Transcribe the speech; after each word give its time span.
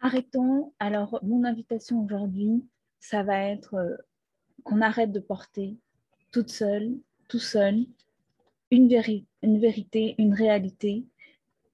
Arrêtons. 0.00 0.72
Alors, 0.78 1.20
mon 1.22 1.44
invitation 1.44 2.02
aujourd'hui, 2.02 2.64
ça 3.00 3.22
va 3.22 3.44
être 3.44 3.74
euh, 3.74 3.96
qu'on 4.64 4.80
arrête 4.80 5.12
de 5.12 5.20
porter 5.20 5.76
toute 6.32 6.48
seule, 6.48 6.96
tout 7.28 7.38
seul, 7.38 7.84
une, 8.70 8.88
vérité, 8.88 10.14
une 10.16 10.32
réalité, 10.32 11.04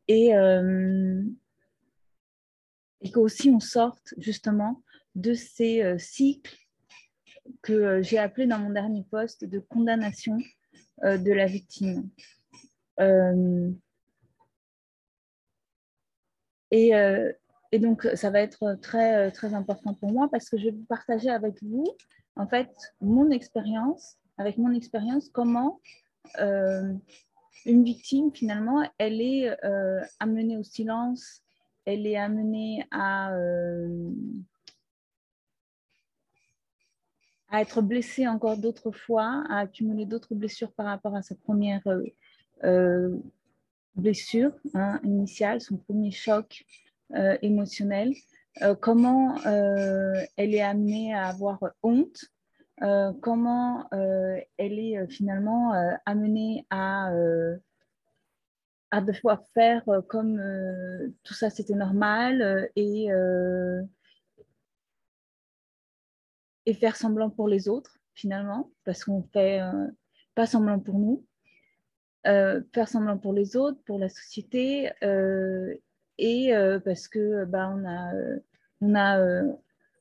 et, 0.09 0.37
euh, 0.37 1.23
et 3.01 3.11
qu'aussi 3.13 3.51
on 3.51 3.61
sorte 3.61 4.15
justement 4.19 4.83
de 5.15 5.33
ces 5.35 5.83
euh, 5.83 5.99
cycles 5.99 6.57
que 7.63 8.03
j'ai 8.03 8.19
appelés 8.19 8.47
dans 8.47 8.59
mon 8.59 8.71
dernier 8.71 9.05
poste 9.05 9.45
de 9.45 9.61
condamnation 9.61 10.39
de 11.03 11.33
la 11.33 11.47
victime. 11.47 12.09
et, 16.73 16.93
et 17.77 17.79
donc, 17.79 18.09
ça 18.15 18.31
va 18.31 18.41
être 18.41 18.79
très, 18.81 19.31
très 19.33 19.53
important 19.53 19.93
pour 19.93 20.11
moi 20.11 20.31
parce 20.31 20.49
que 20.49 20.57
je 20.57 20.71
vais 20.71 20.73
partager 20.89 21.29
avec 21.29 21.63
vous, 21.63 21.85
en 22.35 22.47
fait, 22.47 22.71
mon 23.03 23.29
expérience, 23.29 24.17
avec 24.39 24.57
mon 24.57 24.73
expérience, 24.73 25.29
comment 25.29 25.83
euh, 26.41 26.95
une 27.67 27.85
victime, 27.85 28.33
finalement, 28.33 28.83
elle 28.97 29.21
est 29.21 29.63
euh, 29.63 30.01
amenée 30.21 30.57
au 30.57 30.63
silence, 30.63 31.43
elle 31.85 32.07
est 32.07 32.17
amenée 32.17 32.87
à, 32.91 33.35
euh, 33.35 34.11
à 37.51 37.61
être 37.61 37.83
blessée 37.83 38.27
encore 38.27 38.57
d'autres 38.57 38.91
fois, 38.91 39.45
à 39.51 39.59
accumuler 39.59 40.07
d'autres 40.07 40.35
blessures 40.35 40.73
par 40.73 40.87
rapport 40.87 41.15
à 41.15 41.21
sa 41.21 41.35
première 41.35 41.83
blessure 43.97 44.53
hein, 44.73 44.99
initiale, 45.03 45.61
son 45.61 45.77
premier 45.77 46.11
choc 46.11 46.65
euh, 46.65 46.86
émotionnelle, 47.43 48.13
euh, 48.63 48.75
comment 48.75 49.37
euh, 49.47 50.15
elle 50.37 50.55
est 50.55 50.63
amenée 50.63 51.15
à 51.15 51.27
avoir 51.27 51.59
honte, 51.83 52.25
comment 53.23 53.89
elle 53.91 54.79
est 54.79 55.07
finalement 55.09 55.73
amenée 56.05 56.67
à 56.69 57.11
à 58.91 59.01
devoir 59.01 59.43
faire 59.55 59.83
comme 60.09 60.39
tout 61.23 61.33
ça 61.33 61.49
c'était 61.49 61.75
normal 61.75 62.71
et, 62.77 63.09
et 66.67 66.75
faire 66.75 66.97
semblant 66.97 67.31
pour 67.31 67.49
les 67.49 67.67
autres 67.67 67.99
finalement 68.13 68.71
parce 68.85 69.05
qu'on 69.05 69.23
fait 69.33 69.63
pas 70.35 70.45
semblant 70.45 70.79
pour 70.79 70.99
nous 70.99 71.25
faire 72.25 72.89
semblant 72.89 73.17
pour 73.17 73.33
les 73.33 73.57
autres 73.57 73.83
pour 73.87 73.99
la 73.99 74.11
société 74.11 74.91
et 76.19 76.55
euh, 76.55 76.79
parce 76.81 77.09
que 77.09 77.45
bah, 77.45 77.73
on 77.75 77.85
a, 77.85 78.15
euh, 78.15 78.39
on 78.81 78.95
a, 78.95 79.21
euh, 79.21 79.53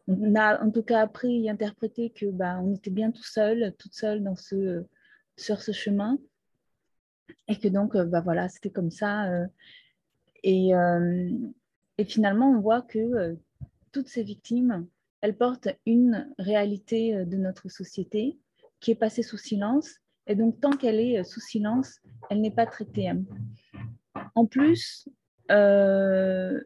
on 0.07 0.35
a 0.35 0.63
en 0.63 0.71
tout 0.71 0.83
cas 0.83 1.01
appris 1.01 1.45
et 1.45 1.49
interprété 1.49 2.09
que 2.09 2.27
bah, 2.27 2.59
on 2.61 2.75
était 2.75 2.91
bien 2.91 3.11
tout 3.11 3.23
seul, 3.23 3.73
toute 3.77 3.93
seule 3.93 4.23
dans 4.23 4.35
ce, 4.35 4.83
sur 5.37 5.61
ce 5.61 5.71
chemin 5.71 6.17
et 7.47 7.57
que 7.57 7.67
donc 7.67 7.97
bah, 7.97 8.21
voilà, 8.21 8.47
c'était 8.49 8.69
comme 8.69 8.91
ça. 8.91 9.29
et, 10.43 10.71
et 11.97 12.05
finalement, 12.05 12.51
on 12.51 12.59
voit 12.59 12.83
que 12.83 13.35
toutes 13.91 14.07
ces 14.07 14.23
victimes, 14.23 14.85
elles 15.21 15.35
portent 15.35 15.69
une 15.87 16.31
réalité 16.37 17.25
de 17.25 17.37
notre 17.37 17.69
société 17.69 18.37
qui 18.79 18.91
est 18.91 18.95
passée 18.95 19.23
sous 19.23 19.37
silence. 19.37 20.01
Et 20.27 20.35
donc, 20.35 20.59
tant 20.59 20.71
qu'elle 20.71 20.99
est 20.99 21.23
sous 21.23 21.39
silence, 21.39 21.99
elle 22.29 22.41
n'est 22.41 22.51
pas 22.51 22.67
traitée. 22.67 23.11
En 24.35 24.45
plus, 24.45 25.07
euh, 25.51 26.59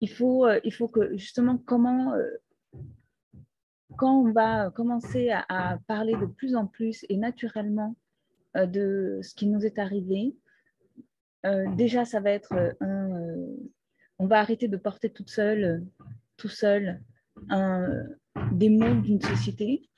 il, 0.00 0.10
faut, 0.10 0.46
euh, 0.46 0.60
il 0.64 0.72
faut 0.72 0.88
que 0.88 1.16
justement 1.16 1.58
comment, 1.58 2.14
euh, 2.14 2.28
quand 3.96 4.20
on 4.20 4.32
va 4.32 4.70
commencer 4.70 5.30
à, 5.30 5.78
parler 5.86 6.14
de 6.14 6.26
plus 6.26 6.56
en 6.56 6.66
plus 6.66 7.04
et 7.08 7.16
naturellement 7.16 7.96
de 8.54 9.20
ce 9.22 9.34
qui 9.34 9.46
nous 9.46 9.64
est 9.64 9.78
arrivé, 9.78 10.36
déjà 11.76 12.04
ça 12.04 12.20
va 12.20 12.30
être 12.30 12.52
un, 12.80 13.46
on 14.18 14.26
va 14.26 14.40
arrêter 14.40 14.68
de 14.68 14.76
porter 14.76 15.10
toute 15.10 15.30
seule, 15.30 15.84
tout 16.36 16.48
seul 16.48 17.02
un, 17.48 18.04
des 18.52 18.68
mots 18.68 19.00
d'une 19.00 19.20
société 19.20 19.88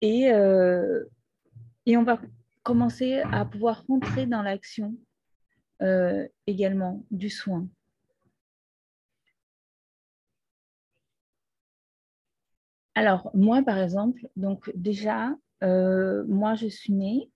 et, 0.00 0.30
et 1.86 1.96
on 1.96 2.02
va 2.02 2.20
commencer 2.62 3.20
à 3.32 3.44
pouvoir 3.44 3.84
rentrer 3.88 4.26
dans 4.26 4.42
l'action 4.42 4.94
également 6.46 7.04
du 7.10 7.30
soin. 7.30 7.68
Alors, 12.98 13.30
moi, 13.32 13.62
par 13.62 13.78
exemple, 13.78 14.26
donc 14.34 14.72
déjà, 14.74 15.32
euh, 15.62 16.24
moi, 16.26 16.56
je 16.56 16.66
suis 16.66 16.92
née 16.92 17.30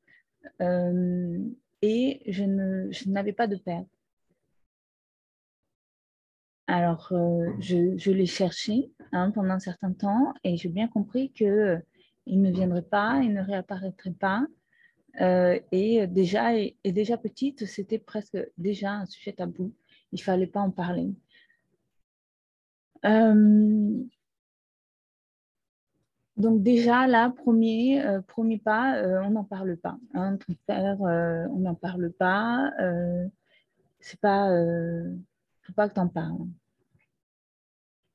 euh, 0.61 1.39
et 1.83 2.21
je, 2.27 2.43
n'avais 3.09 3.33
pas 3.33 3.47
de 3.47 3.55
père. 3.55 3.85
Alors, 6.67 7.13
je, 7.61 8.11
l'ai 8.11 8.27
cherché 8.27 8.91
hein, 9.13 9.31
pendant 9.31 9.51
un 9.51 9.61
certain 9.61 9.93
temps 9.93 10.35
et 10.43 10.57
j'ai 10.57 10.69
bien 10.69 10.89
compris 10.89 11.31
qu'il 11.31 11.81
ne 12.27 12.51
viendrait 12.51 12.83
pas, 12.83 13.21
il 13.23 13.33
ne 13.33 13.43
réapparaîtrait 13.43 14.15
pas. 14.19 14.45
Euh, 15.21 15.61
et, 15.73 16.07
déjà, 16.07 16.57
et, 16.57 16.77
déjà 16.85 17.19
petite, 17.19 17.67
c'était 17.67 17.99
presque 17.99 18.39
déjà 18.57 18.93
un 18.93 19.07
sujet 19.07 19.33
tabou. 19.33 19.73
Il 20.13 20.17
ne 20.17 20.23
fallait 20.23 20.47
pas 20.47 20.61
en 20.61 20.71
parler. 20.71 21.15
Euh, 23.05 24.05
donc 26.37 26.63
déjà, 26.63 27.07
là, 27.07 27.31
premier, 27.31 28.03
euh, 28.05 28.23
premier 28.23 28.59
pas, 28.59 29.03
on 29.25 29.31
n'en 29.31 29.45
parle 29.45 29.77
pas. 29.77 29.99
Hein, 30.15 30.39
on 30.69 31.59
n'en 31.59 31.75
parle 31.75 32.11
pas. 32.13 32.71
c'est 34.01 34.21
pas, 34.21 34.49
faut 35.63 35.73
pas 35.75 35.89
que 35.89 35.95
tu 35.95 36.01
en 36.01 36.09
parles. 36.09 36.49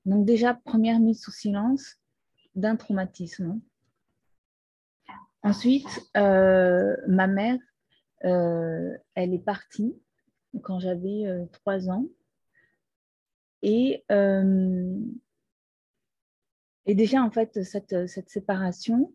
Donc 0.05 0.25
déjà, 0.25 0.53
première 0.53 0.99
mise 0.99 1.21
sous 1.21 1.31
silence 1.31 1.97
d'un 2.55 2.75
traumatisme. 2.75 3.59
Ensuite, 5.47 5.87
euh, 6.17 6.97
ma 7.07 7.25
mère, 7.25 7.57
euh, 8.25 8.97
elle 9.15 9.33
est 9.33 9.39
partie 9.39 9.95
quand 10.61 10.77
j'avais 10.79 11.25
euh, 11.25 11.45
trois 11.53 11.89
ans. 11.89 12.03
Et, 13.61 14.03
et, 16.85 16.95
déjà, 16.95 17.23
en 17.23 17.31
fait, 17.31 17.63
cette, 17.63 18.07
cette 18.07 18.29
séparation 18.29 19.13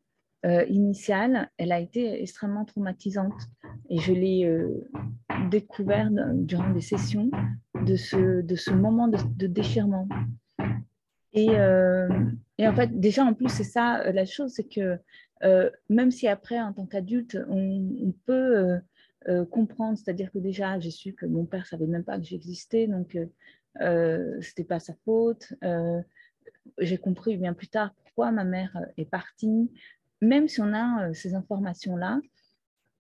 initiale, 0.68 1.50
elle 1.58 1.70
a 1.70 1.80
été 1.80 2.22
extrêmement 2.22 2.64
traumatisante. 2.64 3.40
Et 3.90 3.98
je 3.98 4.12
l'ai 4.12 4.50
découvert 5.50 6.10
durant 6.32 6.70
des 6.70 6.80
sessions 6.80 7.30
de 7.74 7.94
ce, 7.94 8.40
de 8.40 8.56
ce 8.56 8.70
moment 8.70 9.06
de, 9.06 9.46
déchirement. 9.46 10.08
Et, 11.34 11.52
et, 12.58 12.66
en 12.66 12.74
fait, 12.74 12.98
déjà, 12.98 13.24
en 13.24 13.34
plus, 13.34 13.48
c'est 13.48 13.64
ça 13.64 14.10
la 14.10 14.24
chose, 14.24 14.52
c'est 14.54 14.68
que 14.68 14.98
même 15.88 16.10
si 16.10 16.28
après, 16.28 16.60
en 16.60 16.72
tant 16.72 16.86
qu'adulte, 16.86 17.38
on, 17.48 18.12
peut 18.26 18.56
euh, 18.56 18.78
euh, 19.28 19.44
comprendre, 19.44 19.98
c'est-à-dire 19.98 20.30
que 20.30 20.38
déjà, 20.38 20.78
j'ai 20.78 20.90
su 20.90 21.14
que 21.14 21.26
mon 21.26 21.44
père 21.44 21.66
savait 21.66 21.86
même 21.86 22.04
pas 22.04 22.18
que 22.18 22.24
j'existais, 22.24 22.86
donc 22.86 23.16
ce 23.80 24.36
n'était 24.36 24.64
pas 24.64 24.80
sa 24.80 24.94
faute. 25.04 25.52
j'ai 26.78 26.98
compris 26.98 27.36
bien 27.36 27.54
plus 27.54 27.68
tard 27.68 27.94
pourquoi 27.94 28.30
ma 28.30 28.44
mère 28.44 28.76
est 28.96 29.04
partie. 29.04 29.70
Même 30.20 30.46
si 30.46 30.60
on 30.60 30.72
a 30.72 31.12
ces 31.14 31.34
informations-là, 31.34 32.20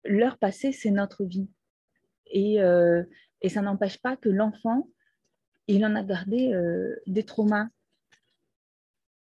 leur 0.03 0.37
passé, 0.37 0.71
c'est 0.71 0.91
notre 0.91 1.25
vie. 1.25 1.49
Et, 2.27 2.59
ça 3.47 3.61
n'empêche 3.61 4.01
pas 4.01 4.17
que 4.17 4.29
l'enfant, 4.29 4.89
il 5.67 5.85
en 5.85 5.95
a 5.95 6.03
gardé 6.03 6.51
des 7.05 7.23
traumas. 7.23 7.67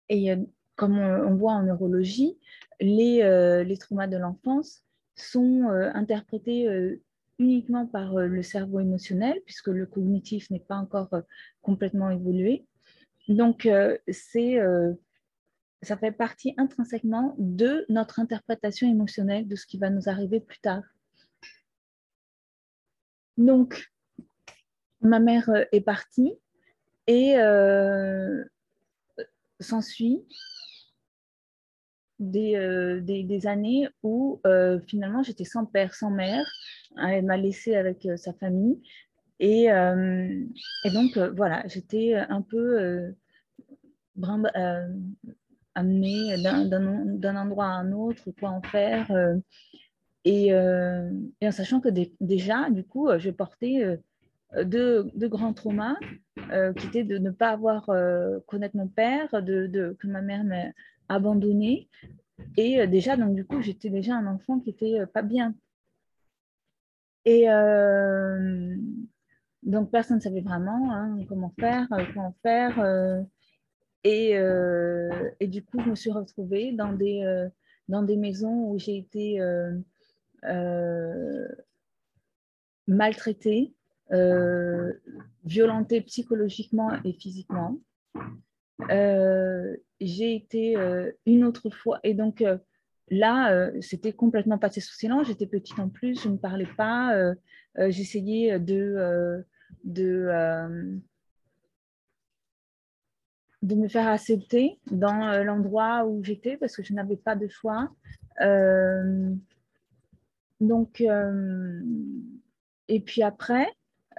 Et 0.07 0.35
comme 0.83 0.99
on, 0.99 1.35
voit 1.35 1.53
en 1.53 1.63
neurologie, 1.63 2.37
les, 2.81 3.21
euh, 3.21 3.63
les 3.63 3.77
traumas 3.77 4.07
de 4.07 4.17
l'enfance 4.17 4.83
sont 5.15 5.69
euh, 5.69 5.89
interprétés 5.93 6.67
euh, 6.67 7.01
uniquement 7.39 7.87
par 7.87 8.15
le 8.15 8.43
cerveau 8.43 8.81
émotionnel, 8.81 9.39
puisque 9.45 9.69
le 9.69 9.85
cognitif 9.85 10.49
n'est 10.49 10.59
pas 10.59 10.75
encore 10.75 11.07
complètement 11.61 12.09
évolué. 12.09 12.65
Donc, 13.29 13.67
c'est, 14.09 14.59
ça 15.81 15.97
fait 15.97 16.11
partie 16.11 16.53
intrinsèquement 16.57 17.33
de 17.39 17.85
notre 17.87 18.19
interprétation 18.19 18.87
émotionnelle 18.89 19.47
de 19.47 19.55
ce 19.55 19.65
qui 19.65 19.77
va 19.77 19.89
nous 19.89 20.09
arriver 20.09 20.41
plus 20.41 20.59
tard. 20.59 20.83
Donc, 23.37 23.89
ma 25.01 25.19
mère 25.19 25.49
est 25.71 25.81
partie 25.81 26.33
et 27.07 27.35
s'ensuit 29.59 30.23
euh, 32.21 32.99
des, 33.01 33.23
des, 33.23 33.47
années 33.47 33.87
où 34.03 34.39
euh, 34.45 34.79
finalement 34.87 35.23
j'étais 35.23 35.45
sans 35.45 35.65
père, 35.65 35.93
sans 35.95 36.11
mère. 36.11 36.45
Elle 36.97 37.25
m'a 37.25 37.37
laissée 37.37 37.75
avec 37.75 38.05
euh, 38.05 38.17
sa 38.17 38.33
famille 38.33 38.79
Et, 39.39 39.65
et 39.65 40.89
donc, 40.91 41.17
voilà, 41.35 41.63
j'étais 41.67 42.15
un 42.15 42.41
peu 42.41 43.13
amenée 45.75 46.37
d'un 46.37 47.35
endroit 47.35 47.65
à 47.65 47.69
un 47.69 47.91
autre, 47.91 48.29
quoi 48.39 48.49
en 48.49 48.61
faire. 48.61 49.11
Et, 50.23 50.53
en 50.53 51.51
sachant 51.51 51.81
que 51.81 51.89
déjà, 52.21 52.69
du 52.69 52.83
coup, 52.83 53.09
je 53.17 53.31
portais 53.31 53.99
deux, 54.63 55.11
grands 55.15 55.53
traumas 55.53 55.97
qui 56.77 56.87
étaient 56.87 57.03
de 57.03 57.17
ne 57.17 57.31
pas 57.31 57.49
avoir 57.49 57.89
connaître 58.45 58.77
mon 58.77 58.87
père, 58.87 59.41
de, 59.41 59.67
de 59.67 59.97
que 59.99 60.07
ma 60.07 60.21
mère 60.21 60.43
m'a 61.09 61.15
abandonné. 61.15 61.89
Et 62.57 62.85
déjà, 62.87 63.15
donc 63.17 63.35
du 63.35 63.45
coup, 63.45 63.61
j'étais 63.61 63.89
déjà 63.89 64.15
un 64.15 64.27
enfant 64.27 64.59
qui 64.59 64.69
était 64.71 65.05
pas 65.05 65.21
bien. 65.21 65.55
Et 67.25 67.45
donc, 69.63 69.91
personne 69.91 70.17
ne 70.17 70.21
savait 70.21 70.41
vraiment 70.41 70.91
hein, 70.91 71.17
comment 71.29 71.53
faire, 71.59 71.87
comment 72.13 72.35
faire. 72.41 73.23
Et, 74.03 74.31
et, 75.39 75.47
du 75.47 75.63
coup, 75.63 75.79
je 75.79 75.89
me 75.89 75.95
suis 75.95 76.11
retrouvée 76.11 76.73
dans 76.73 76.91
des, 76.91 77.47
dans 77.87 78.03
des 78.03 78.17
maisons 78.17 78.71
où 78.71 78.77
j'ai 78.77 78.97
été 78.97 79.39
maltraitée, 82.87 83.73
euh, 84.11 84.93
violentée 85.45 86.01
psychologiquement 86.01 86.91
et 87.03 87.13
physiquement. 87.13 87.79
Euh, 90.03 90.05
j'ai 90.05 90.35
été 90.35 90.77
euh, 90.77 91.11
une 91.25 91.43
autre 91.43 91.69
fois, 91.69 91.99
et 92.03 92.13
donc 92.13 92.43
là, 93.09 93.71
c'était 93.81 94.13
complètement 94.13 94.57
passé 94.57 94.81
sous 94.81 94.95
silence. 94.95 95.27
J'étais 95.27 95.47
petite 95.47 95.79
en 95.79 95.89
plus, 95.89 96.21
je 96.21 96.29
ne 96.29 96.37
parlais 96.37 96.67
pas. 96.77 97.33
J'essayais 97.89 98.59
de, 98.59 99.43
de, 99.83 101.01
de 103.61 103.75
me 103.75 103.87
faire 103.87 104.07
accepter 104.07 104.79
dans 104.89 105.43
l'endroit 105.43 106.05
où 106.05 106.23
j'étais 106.23 106.57
parce 106.57 106.75
que 106.75 106.83
je 106.83 106.93
n'avais 106.93 107.17
pas 107.17 107.35
de 107.35 107.47
choix. 107.47 107.89
donc, 110.59 111.03
et 112.87 112.99
puis 112.99 113.21
après, 113.21 113.67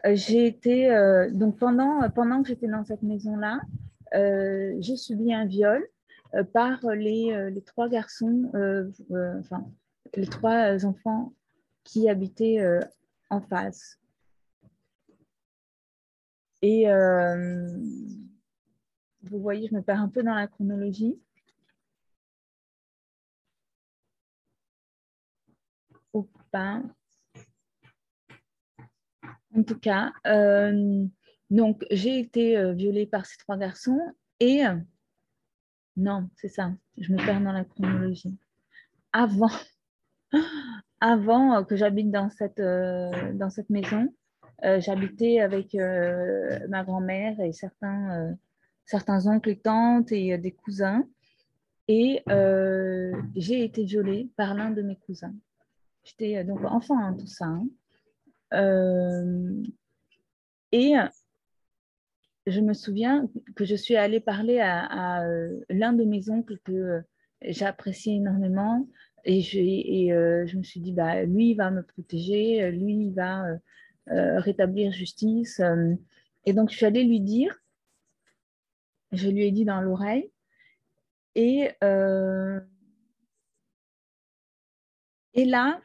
euh, 0.07 0.15
j'ai 0.15 0.47
été, 0.47 0.91
euh, 0.91 1.31
donc 1.31 1.59
pendant, 1.59 2.09
pendant 2.11 2.43
que 2.43 2.49
j'étais 2.49 2.69
dans 2.69 2.85
cette 2.85 3.03
maison-là, 3.03 3.61
euh, 3.61 3.84
j'ai 4.81 4.97
subi 4.97 5.33
un 5.33 5.47
viol 5.47 5.87
par 6.53 6.85
les, 6.95 7.51
les, 7.51 7.63
trois 7.63 7.89
garçons, 7.89 8.51
enfin, 9.41 9.71
les 10.15 10.27
trois 10.27 10.85
enfants 10.85 11.35
qui 11.85 12.09
habitaient 12.09 12.65
en 13.31 13.41
face. 13.41 13.99
Et 16.63 16.87
vous 19.25 19.41
voyez, 19.41 19.69
je 19.69 19.75
me 19.75 19.83
perds 19.83 20.01
un 20.01 20.09
peu 20.09 20.23
dans 20.23 20.35
la 20.35 20.47
chronologie. 20.47 21.19
Opa. 26.13 26.83
En 29.57 29.63
tout 29.63 29.79
cas, 29.79 30.13
euh, 30.27 31.07
donc 31.51 31.85
j'ai 31.91 32.19
été 32.19 32.57
euh, 32.57 32.73
violée 32.73 33.07
par 33.07 33.27
ces 33.27 33.37
trois 33.39 33.57
garçons 33.57 34.01
et 34.41 34.67
euh, 34.67 34.75
non, 35.97 36.29
c'est 36.37 36.49
ça, 36.49 36.73
je 36.99 37.13
me 37.13 37.25
perds 37.25 37.41
dans 37.41 37.53
la 37.53 37.65
chronologie. 37.65 38.37
Avant, 39.13 39.51
avant 41.01 41.65
que 41.65 41.77
j'habite 41.77 42.11
dans 42.11 42.31
cette, 42.31 42.61
dans 42.61 43.49
cette 43.49 43.71
maison, 43.71 44.13
j'habitais 44.61 45.39
avec 45.39 45.73
ma 46.69 46.83
grand-mère 46.83 47.39
et 47.39 47.53
certains, 47.53 48.35
certains 48.87 49.29
oncles 49.29 49.51
et 49.51 49.59
tantes 49.61 50.11
et 50.11 50.37
des 50.37 50.51
cousins. 50.51 51.05
Et 51.87 52.25
j'ai 53.37 53.63
été 53.63 53.85
violée 53.85 54.31
par 54.37 54.55
l'un 54.55 54.73
de 54.73 54.83
mes 54.83 54.97
cousins. 54.97 55.35
J'étais 56.03 56.43
donc 56.43 56.65
enfant, 56.65 56.99
hein, 56.99 57.15
tout 57.17 57.29
ça. 57.29 57.47
Hein. 57.47 57.69
Euh, 58.55 59.63
et 60.73 60.95
je 62.47 62.61
me 62.61 62.75
souviens 62.75 63.29
que 63.57 63.65
je 63.65 63.75
suis 63.75 63.97
allée 63.97 64.21
parler 64.21 64.61
à, 64.61 65.25
euh, 65.25 65.61
l'un 65.69 65.93
de 65.93 66.05
mes 66.05 66.31
oncles 66.31 66.59
que 66.65 66.73
euh, 66.73 67.01
j'appréciais 67.43 68.17
énormément. 68.17 68.89
Et, 69.25 69.41
je, 69.41 69.59
et 69.59 70.09
je 70.47 70.59
me 70.59 70.63
suis 70.63 70.81
dit, 70.81 70.93
bah, 70.93 71.23
lui, 71.23 71.53
il 71.53 71.55
va 71.55 71.71
me 71.71 71.83
protéger, 71.83 72.71
lui, 72.71 73.07
il 73.07 73.15
va 73.15 73.47
rétablir 74.07 74.93
justice. 74.93 75.63
Et 76.45 76.53
donc, 76.53 76.71
je 76.71 76.77
suis 76.77 76.85
allée 76.85 77.05
lui 77.05 77.21
dire, 77.21 77.59
je 79.13 79.31
lui 79.31 79.47
ai 79.47 79.51
dit 79.51 79.65
dans 79.65 79.81
l'oreille, 79.81 80.31
et, 81.35 81.71
et 85.33 85.45
là, 85.47 85.81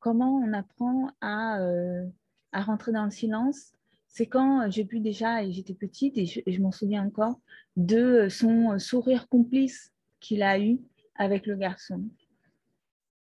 comment 0.00 0.38
on 0.38 0.52
apprend 0.52 1.12
euh, 1.22 2.06
à, 2.52 2.62
rentrer 2.62 2.90
dans 2.90 3.04
le 3.04 3.10
silence, 3.10 3.72
c'est 4.10 4.26
quand 4.26 4.68
j'ai 4.70 4.84
pu 4.84 4.98
déjà, 5.00 5.42
et 5.44 5.52
j'étais 5.52 5.74
petite, 5.74 6.18
et 6.18 6.26
je, 6.26 6.60
m'en 6.60 6.72
souviens 6.72 7.04
encore, 7.06 7.40
de 7.76 8.28
son 8.28 8.78
sourire 8.78 9.28
complice 9.28 9.92
qu'il 10.18 10.42
a 10.42 10.58
eu 10.58 10.80
avec 11.14 11.46
le 11.46 11.54
garçon. 11.54 12.02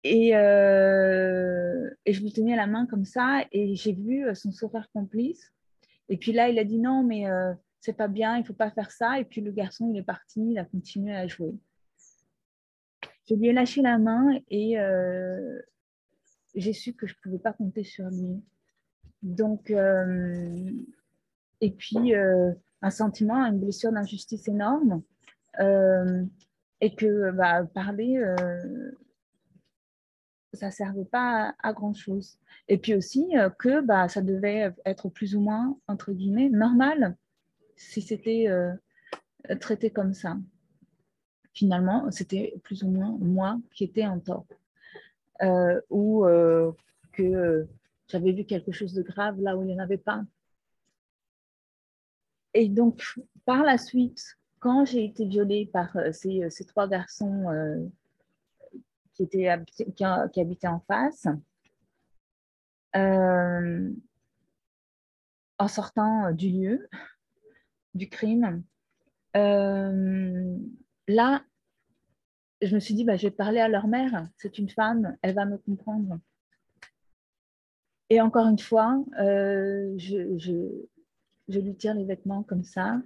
Et, 0.03 0.35
euh, 0.35 1.89
et, 2.05 2.13
je 2.13 2.21
lui 2.21 2.33
tenais 2.33 2.55
la 2.55 2.67
main 2.67 2.87
comme 2.87 3.05
ça, 3.05 3.45
et 3.51 3.75
j'ai 3.75 3.93
vu 3.93 4.25
son 4.33 4.51
sourire 4.51 4.89
complice. 4.91 5.53
Et 6.09 6.17
puis 6.17 6.33
là, 6.33 6.49
il 6.49 6.57
a 6.57 6.63
dit 6.63 6.79
non, 6.79 7.03
mais 7.03 7.29
euh, 7.29 7.53
c'est 7.79 7.93
pas 7.93 8.07
bien, 8.07 8.37
il 8.37 8.43
faut 8.43 8.53
pas 8.53 8.71
faire 8.71 8.91
ça. 8.91 9.19
Et 9.19 9.25
puis 9.25 9.41
le 9.41 9.51
garçon, 9.51 9.91
il 9.93 9.99
est 9.99 10.03
parti, 10.03 10.41
il 10.41 10.57
a 10.57 10.65
continué 10.65 11.15
à 11.15 11.27
jouer. 11.27 11.53
Je 13.29 13.35
lui 13.35 13.47
ai 13.47 13.53
lâché 13.53 13.81
la 13.83 13.99
main 13.99 14.39
et, 14.49 14.75
j'ai 16.55 16.73
su 16.73 16.93
que 16.93 17.07
je 17.07 17.13
ne 17.13 17.19
pouvais 17.21 17.39
pas 17.39 17.53
compter 17.53 17.83
sur 17.83 18.09
lui. 18.09 18.41
Donc, 19.23 19.71
euh, 19.71 20.69
et 21.61 21.71
puis, 21.71 22.13
euh, 22.13 22.51
un 22.81 22.89
sentiment, 22.89 23.45
une 23.45 23.59
blessure 23.59 23.91
d'injustice 23.91 24.47
énorme. 24.47 25.01
Euh, 25.59 26.23
et 26.81 26.95
que 26.95 27.31
bah, 27.31 27.63
parler, 27.73 28.21
ça 30.51 30.65
ne 30.65 30.71
servait 30.71 31.05
pas 31.05 31.55
à, 31.63 31.71
grand-chose. 31.71 32.37
Et 32.67 32.77
puis 32.77 32.93
aussi 32.93 33.25
que 33.57 33.79
bah, 33.79 34.09
ça 34.09 34.21
devait 34.21 34.73
être 34.85 35.07
plus 35.07 35.33
ou 35.33 35.39
moins, 35.39 35.77
entre 35.87 36.11
guillemets, 36.11 36.49
normal 36.49 37.15
si 37.77 38.01
c'était 38.01 38.47
traité 39.61 39.92
comme 39.92 40.13
ça. 40.13 40.37
Finalement, 41.53 42.11
c'était 42.11 42.53
plus 42.63 42.83
ou 42.83 42.89
moins 42.89 43.18
moi 43.21 43.61
qui 43.71 43.85
étais 43.85 44.06
en 44.06 44.19
tort. 44.19 44.47
Ou 45.89 46.25
que 47.13 47.65
j'avais 48.07 48.31
vu 48.31 48.45
quelque 48.45 48.72
chose 48.72 48.94
de 48.94 49.02
grave 49.02 49.40
là 49.42 49.57
où 49.57 49.64
il 49.64 49.68
n'y 49.68 49.76
en 49.76 49.80
avait 49.80 49.98
pas. 49.98 50.24
Et 52.54 52.69
donc, 52.69 53.19
par 53.45 53.64
la 53.64 53.78
suite, 53.78 54.38
quand 54.60 54.86
j'ai 54.86 55.06
été 55.06 55.26
violée 55.26 55.69
par 55.72 55.95
euh, 55.98 56.12
ces, 56.12 56.50
ces 56.50 56.66
trois 56.66 56.88
garçons 56.88 57.92
qui, 59.14 59.24
étaient, 59.24 59.50
qui, 59.95 60.04
habitaient 60.04 60.68
en 60.68 60.81
face, 60.81 61.28
en 62.94 63.95
sortant 65.68 66.31
du 66.31 66.50
lieu 66.50 66.90
du 67.95 68.10
crime, 68.10 68.64
là, 71.07 71.44
je 72.62 72.76
me 72.76 72.80
suis 72.80 72.94
dit, 72.94 73.04
bah, 73.04 73.16
je 73.16 73.28
vais 73.28 73.31
parler 73.31 73.60
à 73.60 73.68
leur 73.68 73.88
mère, 73.88 74.28
c'est 74.38 74.57
une 74.57 74.69
femme, 74.69 75.18
elle 75.22 75.36
va 75.36 75.45
me 75.45 75.57
comprendre. 75.57 76.19
Et 78.13 78.21
encore 78.21 78.45
une 78.45 78.59
fois, 78.59 79.03
euh, 79.19 79.91
je, 79.97 80.85
lui 81.47 81.75
tire 81.75 81.95
les 81.95 82.05
vêtements 82.05 82.43
comme 82.43 82.63
ça. 82.63 83.01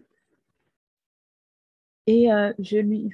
Et 2.08 2.30
euh, 2.30 2.52
je 2.60 2.80
lui, 2.80 3.14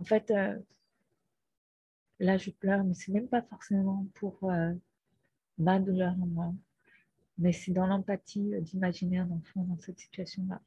en 0.00 0.04
fait, 0.04 0.32
là, 2.18 2.36
je 2.38 2.50
pleure, 2.50 2.84
mais 2.84 2.94
c'est 2.94 3.12
même 3.12 3.28
pas 3.28 3.42
forcément 3.42 4.06
pour 4.14 4.50
ma 5.58 5.78
douleur 5.78 6.14
en 6.20 6.26
moi, 6.26 6.54
mais 7.38 7.52
c'est 7.52 7.72
dans 7.72 7.86
l'empathie 7.86 8.52
d'imaginer 8.62 9.18
un 9.18 9.30
enfant 9.30 9.62
dans 9.64 9.78
cette 9.78 9.98
situation-là. 9.98 10.60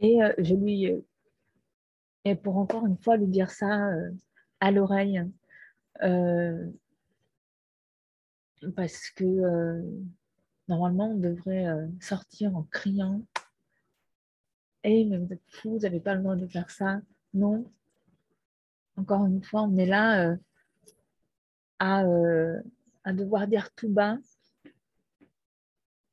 Et 0.00 0.22
euh, 0.22 0.32
je 0.38 0.54
lui, 0.54 0.90
euh, 0.90 1.00
et 2.24 2.34
pour 2.34 2.56
encore 2.58 2.86
une 2.86 2.98
fois 2.98 3.16
lui 3.16 3.28
dire 3.28 3.50
ça 3.50 3.88
euh, 3.88 4.10
à 4.60 4.70
l'oreille, 4.70 5.22
parce 8.74 9.10
que 9.10 9.82
normalement 10.68 11.10
on 11.10 11.18
devrait 11.18 11.66
sortir 12.00 12.56
en 12.56 12.64
criant. 12.64 13.22
Et 14.84 15.04
mais 15.04 15.18
vous 15.18 15.32
êtes 15.32 15.42
fou, 15.48 15.72
vous 15.72 15.78
n'avez 15.80 16.00
pas 16.00 16.14
le 16.14 16.22
droit 16.22 16.36
de 16.36 16.46
faire 16.46 16.70
ça. 16.70 17.00
Non. 17.34 17.70
Encore 18.96 19.26
une 19.26 19.42
fois, 19.42 19.62
on 19.62 19.76
est 19.76 19.86
là 19.86 20.36
à, 21.78 22.04
à 23.04 23.12
devoir 23.12 23.46
dire 23.46 23.70
tout 23.74 23.88
bas 23.88 24.18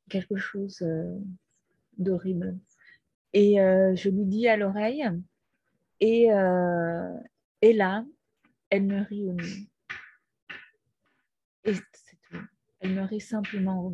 quelque 0.09 0.37
chose 0.37 0.83
d'horrible. 1.97 2.57
Et 3.33 3.59
euh, 3.59 3.95
je 3.95 4.09
lui 4.09 4.25
dis 4.25 4.47
à 4.47 4.57
l'oreille, 4.57 5.09
et, 5.99 6.31
euh, 6.31 7.17
et 7.61 7.73
là, 7.73 8.05
elle 8.69 8.83
me 8.83 9.01
rit 9.01 9.27
au 9.27 9.33
nez. 9.33 9.67
Elle 11.63 12.93
me 12.93 13.01
rit 13.03 13.21
simplement 13.21 13.85
au. 13.85 13.93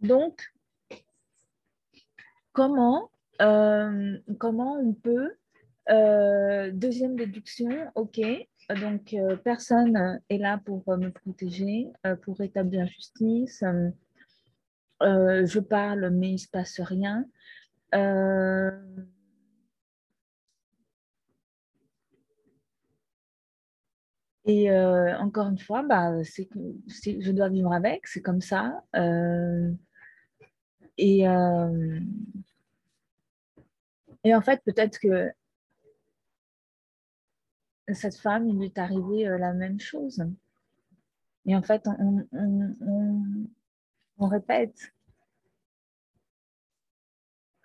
Donc, 0.00 0.52
comment, 2.52 3.10
euh, 3.40 4.18
comment 4.38 4.78
on 4.78 4.92
peut, 4.92 5.34
deuxième 6.72 7.16
déduction, 7.16 7.90
ok, 7.94 8.20
donc 8.80 9.14
personne 9.42 10.20
est 10.28 10.38
là 10.38 10.60
pour 10.64 10.84
me 10.96 11.10
protéger, 11.10 11.88
pour 12.22 12.40
établir 12.40 12.86
justice. 12.86 13.64
Euh, 15.02 15.44
je 15.44 15.60
parle, 15.60 16.10
mais 16.10 16.28
il 16.28 16.34
ne 16.34 16.38
se 16.38 16.48
passe 16.48 16.80
rien. 16.80 17.24
Euh, 17.94 18.70
et 24.46 24.70
euh, 24.70 25.16
encore 25.18 25.48
une 25.48 25.58
fois, 25.58 25.82
bah, 25.82 26.22
je 26.22 27.30
dois 27.32 27.48
vivre 27.48 27.72
avec, 27.72 28.06
c'est 28.06 28.22
comme 28.22 28.40
ça. 28.40 28.82
et, 30.98 31.20
et 34.24 34.34
en 34.34 34.40
fait, 34.42 34.62
peut-être 34.64 34.98
que 34.98 35.30
cette 37.92 38.16
femme, 38.16 38.48
il 38.48 38.58
lui 38.58 38.66
est 38.66 38.78
arrivé 38.78 39.24
la 39.38 39.52
même 39.52 39.80
chose. 39.80 40.24
Et 41.46 41.54
en 41.54 41.62
fait, 41.62 41.86
on, 41.86 42.26
on 44.18 44.28
répète. 44.28 44.92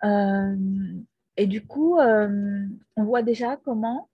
Euh, 0.04 0.56
et 1.38 1.48
du 1.48 1.66
coup, 1.66 1.98
euh, 2.00 2.66
on 2.96 3.04
voit 3.04 3.24
déjà 3.24 3.58
comment 3.58 4.09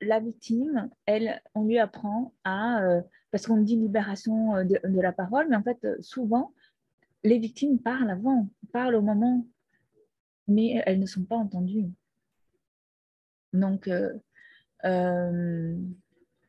la 0.00 0.20
victime, 0.20 0.90
elle, 1.06 1.42
on 1.54 1.64
lui 1.64 1.78
apprend 1.78 2.32
à, 2.44 2.82
euh, 2.82 3.02
parce 3.30 3.46
qu'on 3.46 3.58
dit 3.58 3.76
libération 3.76 4.64
de, 4.64 5.00
la 5.00 5.12
parole, 5.12 5.48
mais 5.48 5.56
en 5.56 5.62
fait, 5.62 5.86
souvent, 6.00 6.52
les 7.22 7.38
victimes 7.38 7.78
parlent 7.78 8.10
avant, 8.10 8.48
parlent 8.72 8.94
au 8.94 9.02
moment, 9.02 9.46
mais 10.48 10.82
elles 10.86 10.98
ne 10.98 11.06
sont 11.06 11.24
pas 11.24 11.36
entendues. 11.36 11.90
Donc, 13.52 13.84
ce 13.86 14.16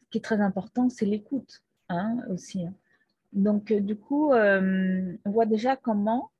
qui 0.09 0.17
est 0.17 0.23
très 0.23 0.41
important, 0.41 0.89
c'est 0.89 1.05
l'écoute 1.05 1.61
hein, 1.89 2.17
aussi. 2.29 2.65
Hein. 2.65 2.73
Donc, 3.33 3.71
euh, 3.71 3.79
du 3.79 3.95
coup, 3.95 4.33
euh, 4.33 5.15
on 5.23 5.31
voit 5.31 5.45
déjà 5.45 5.75
comment 5.75 6.31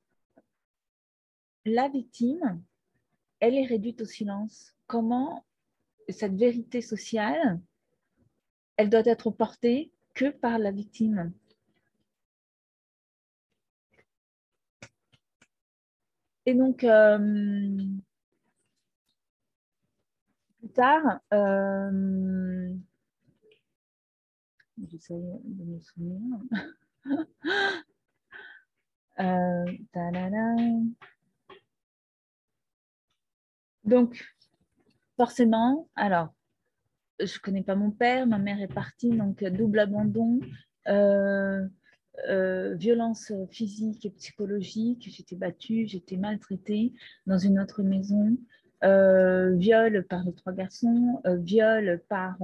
la 1.64 1.88
victime, 1.88 2.62
elle 3.40 3.54
est 3.54 3.64
réduite 3.64 4.02
au 4.02 4.04
silence. 4.04 4.74
Comment 4.86 5.44
cette 6.08 6.34
vérité 6.34 6.80
sociale, 6.80 7.60
elle 8.76 8.90
doit 8.90 9.02
être 9.04 9.30
portée 9.30 9.92
que 10.14 10.30
par 10.30 10.58
la 10.58 10.70
victime. 10.70 11.32
Et 16.44 16.54
donc, 16.54 16.82
euh, 16.82 17.18
plus 20.58 20.68
tard, 20.70 21.20
j'essaie 24.88 25.14
de 25.44 25.64
me 25.64 25.80
souvenir. 25.80 26.20
Euh, 29.20 29.64
donc, 33.84 34.31
forcément, 35.22 35.88
alors, 35.94 36.34
je 37.20 37.24
ne 37.34 37.40
connais 37.40 37.62
pas 37.62 37.76
mon 37.76 37.90
père, 37.90 38.26
ma 38.26 38.38
mère 38.38 38.60
est 38.60 38.72
partie, 38.72 39.10
donc 39.10 39.44
double 39.44 39.78
abandon, 39.78 40.40
euh, 40.88 41.64
euh, 42.28 42.74
violence 42.74 43.32
physique 43.50 44.04
et 44.04 44.10
psychologique, 44.10 45.08
j'étais 45.08 45.36
battue, 45.36 45.86
j'étais 45.86 46.16
maltraitée 46.16 46.92
dans 47.26 47.38
une 47.38 47.60
autre 47.60 47.82
maison, 47.82 48.36
viol 48.82 50.04
par 50.08 50.24
les 50.24 50.34
trois 50.34 50.52
garçons, 50.52 51.22
viol 51.24 52.02
par 52.08 52.36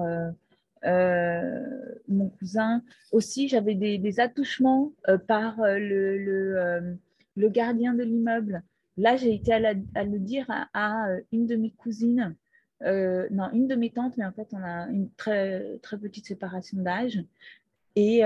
euh, 0.84 1.60
mon 2.06 2.28
cousin. 2.28 2.82
Aussi, 3.10 3.48
j'avais 3.48 3.74
des, 3.74 4.20
attouchements 4.20 4.92
euh, 5.08 5.18
par 5.18 5.60
euh, 5.60 5.78
le, 5.78 7.48
gardien 7.48 7.94
de 7.94 8.04
l'immeuble. 8.04 8.62
Là, 8.96 9.16
j'ai 9.16 9.34
été 9.34 9.52
à, 9.52 9.60
le 10.04 10.18
dire 10.18 10.46
à, 10.74 11.08
une 11.32 11.46
de 11.46 11.56
mes 11.56 11.70
cousines, 11.72 12.36
non, 12.80 13.50
une 13.52 13.68
de 13.68 13.74
mes 13.74 13.90
tantes, 13.90 14.16
mais 14.16 14.24
en 14.24 14.32
fait, 14.32 14.48
on 14.52 14.62
a 14.62 14.88
une 14.88 15.10
très, 15.14 15.78
très 15.78 15.98
petite 15.98 16.26
séparation 16.26 16.78
d'âge. 16.78 17.18
Et, 17.96 18.18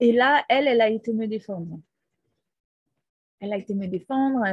et 0.00 0.12
là, 0.12 0.44
elle, 0.48 0.68
elle 0.68 0.80
a 0.80 0.88
été 0.88 1.12
me 1.12 1.26
défendre. 1.26 1.80
Elle 3.40 3.52
a 3.52 3.56
été 3.56 3.74
me 3.74 3.86
défendre. 3.86 4.44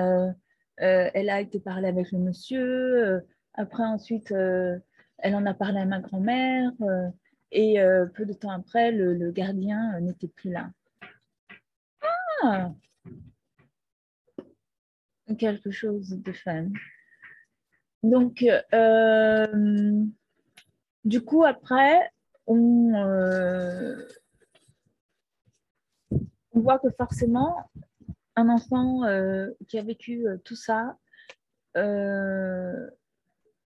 elle 0.77 1.29
a 1.29 1.41
été 1.41 1.59
parler 1.59 1.87
avec 1.87 2.11
le 2.11 2.19
monsieur. 2.19 3.23
Après, 3.57 3.83
ensuite, 3.83 4.31
euh, 4.31 4.77
elle 5.17 5.35
en 5.35 5.45
a 5.45 5.53
parlé 5.53 5.79
à 5.79 5.85
ma 5.85 5.99
grand-mère. 5.99 6.71
Euh, 6.81 7.09
et 7.51 7.79
euh, 7.79 8.05
peu 8.05 8.25
de 8.25 8.33
temps 8.33 8.51
après, 8.51 8.91
le, 8.91 9.31
gardien 9.31 9.99
n'était 10.01 10.27
plus 10.27 10.51
là. 10.51 10.69
Ah 12.43 12.71
Quelque 15.37 15.71
chose 15.71 16.09
de 16.09 16.31
fun. 16.31 16.67
Donc, 18.03 18.45
du 21.03 21.21
coup, 21.21 21.43
après, 21.43 22.11
on, 22.45 22.93
on 26.51 26.59
voit 26.59 26.79
que 26.79 26.89
forcément, 26.91 27.69
un 28.35 28.49
enfant 28.49 29.01
qui 29.67 29.79
a 29.79 29.83
vécu 29.83 30.25
tout 30.43 30.55
ça, 30.55 30.97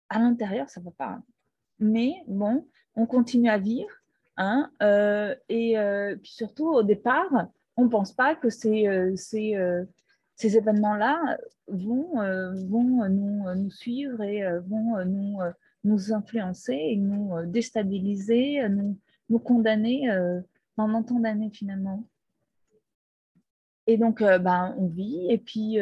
à 0.09 0.19
l'intérieur, 0.19 0.69
ça 0.69 0.79
ne 0.79 0.85
va 0.85 0.91
pas. 0.91 1.09
Hein. 1.09 1.23
Mais 1.79 2.23
bon, 2.27 2.67
on 2.95 3.05
continue 3.05 3.49
à 3.49 3.57
vivre. 3.57 3.91
Hein, 4.37 4.71
euh, 4.83 5.35
et 5.49 5.79
euh, 5.79 6.15
puis 6.15 6.31
surtout, 6.31 6.67
au 6.67 6.83
départ, 6.83 7.47
on 7.75 7.85
ne 7.85 7.89
pense 7.89 8.13
pas 8.13 8.35
que 8.35 8.49
ces, 8.49 8.87
euh, 8.87 9.85
ces, 10.37 10.57
événements-là 10.57 11.37
vont, 11.67 12.13
vont 12.67 13.09
nous, 13.09 13.55
nous, 13.55 13.71
suivre 13.71 14.21
et 14.23 14.43
vont 14.61 15.03
nous, 15.83 16.13
influencer 16.13 16.73
et 16.73 16.95
nous 16.95 17.45
déstabiliser, 17.45 18.67
nous, 18.69 19.39
condamner 19.39 20.09
pendant 20.75 21.03
tant 21.03 21.19
d'années 21.19 21.51
finalement. 21.51 22.07
Et 23.87 23.97
donc, 23.97 24.21
ben, 24.21 24.75
on 24.77 24.87
vit. 24.87 25.27
Et 25.29 25.37
puis, 25.37 25.77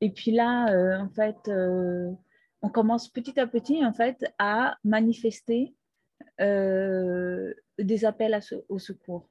et 0.00 0.10
puis 0.10 0.32
là, 0.32 0.98
en 1.00 1.08
fait, 1.08 1.50
on 2.62 2.68
commence 2.68 3.08
petit 3.08 3.38
à 3.40 3.46
petit 3.46 3.84
en 3.84 3.92
fait 3.92 4.24
à 4.38 4.76
manifester 4.84 5.74
euh, 6.40 7.52
des 7.78 8.04
appels 8.04 8.38
au 8.68 8.78
secours. 8.78 9.28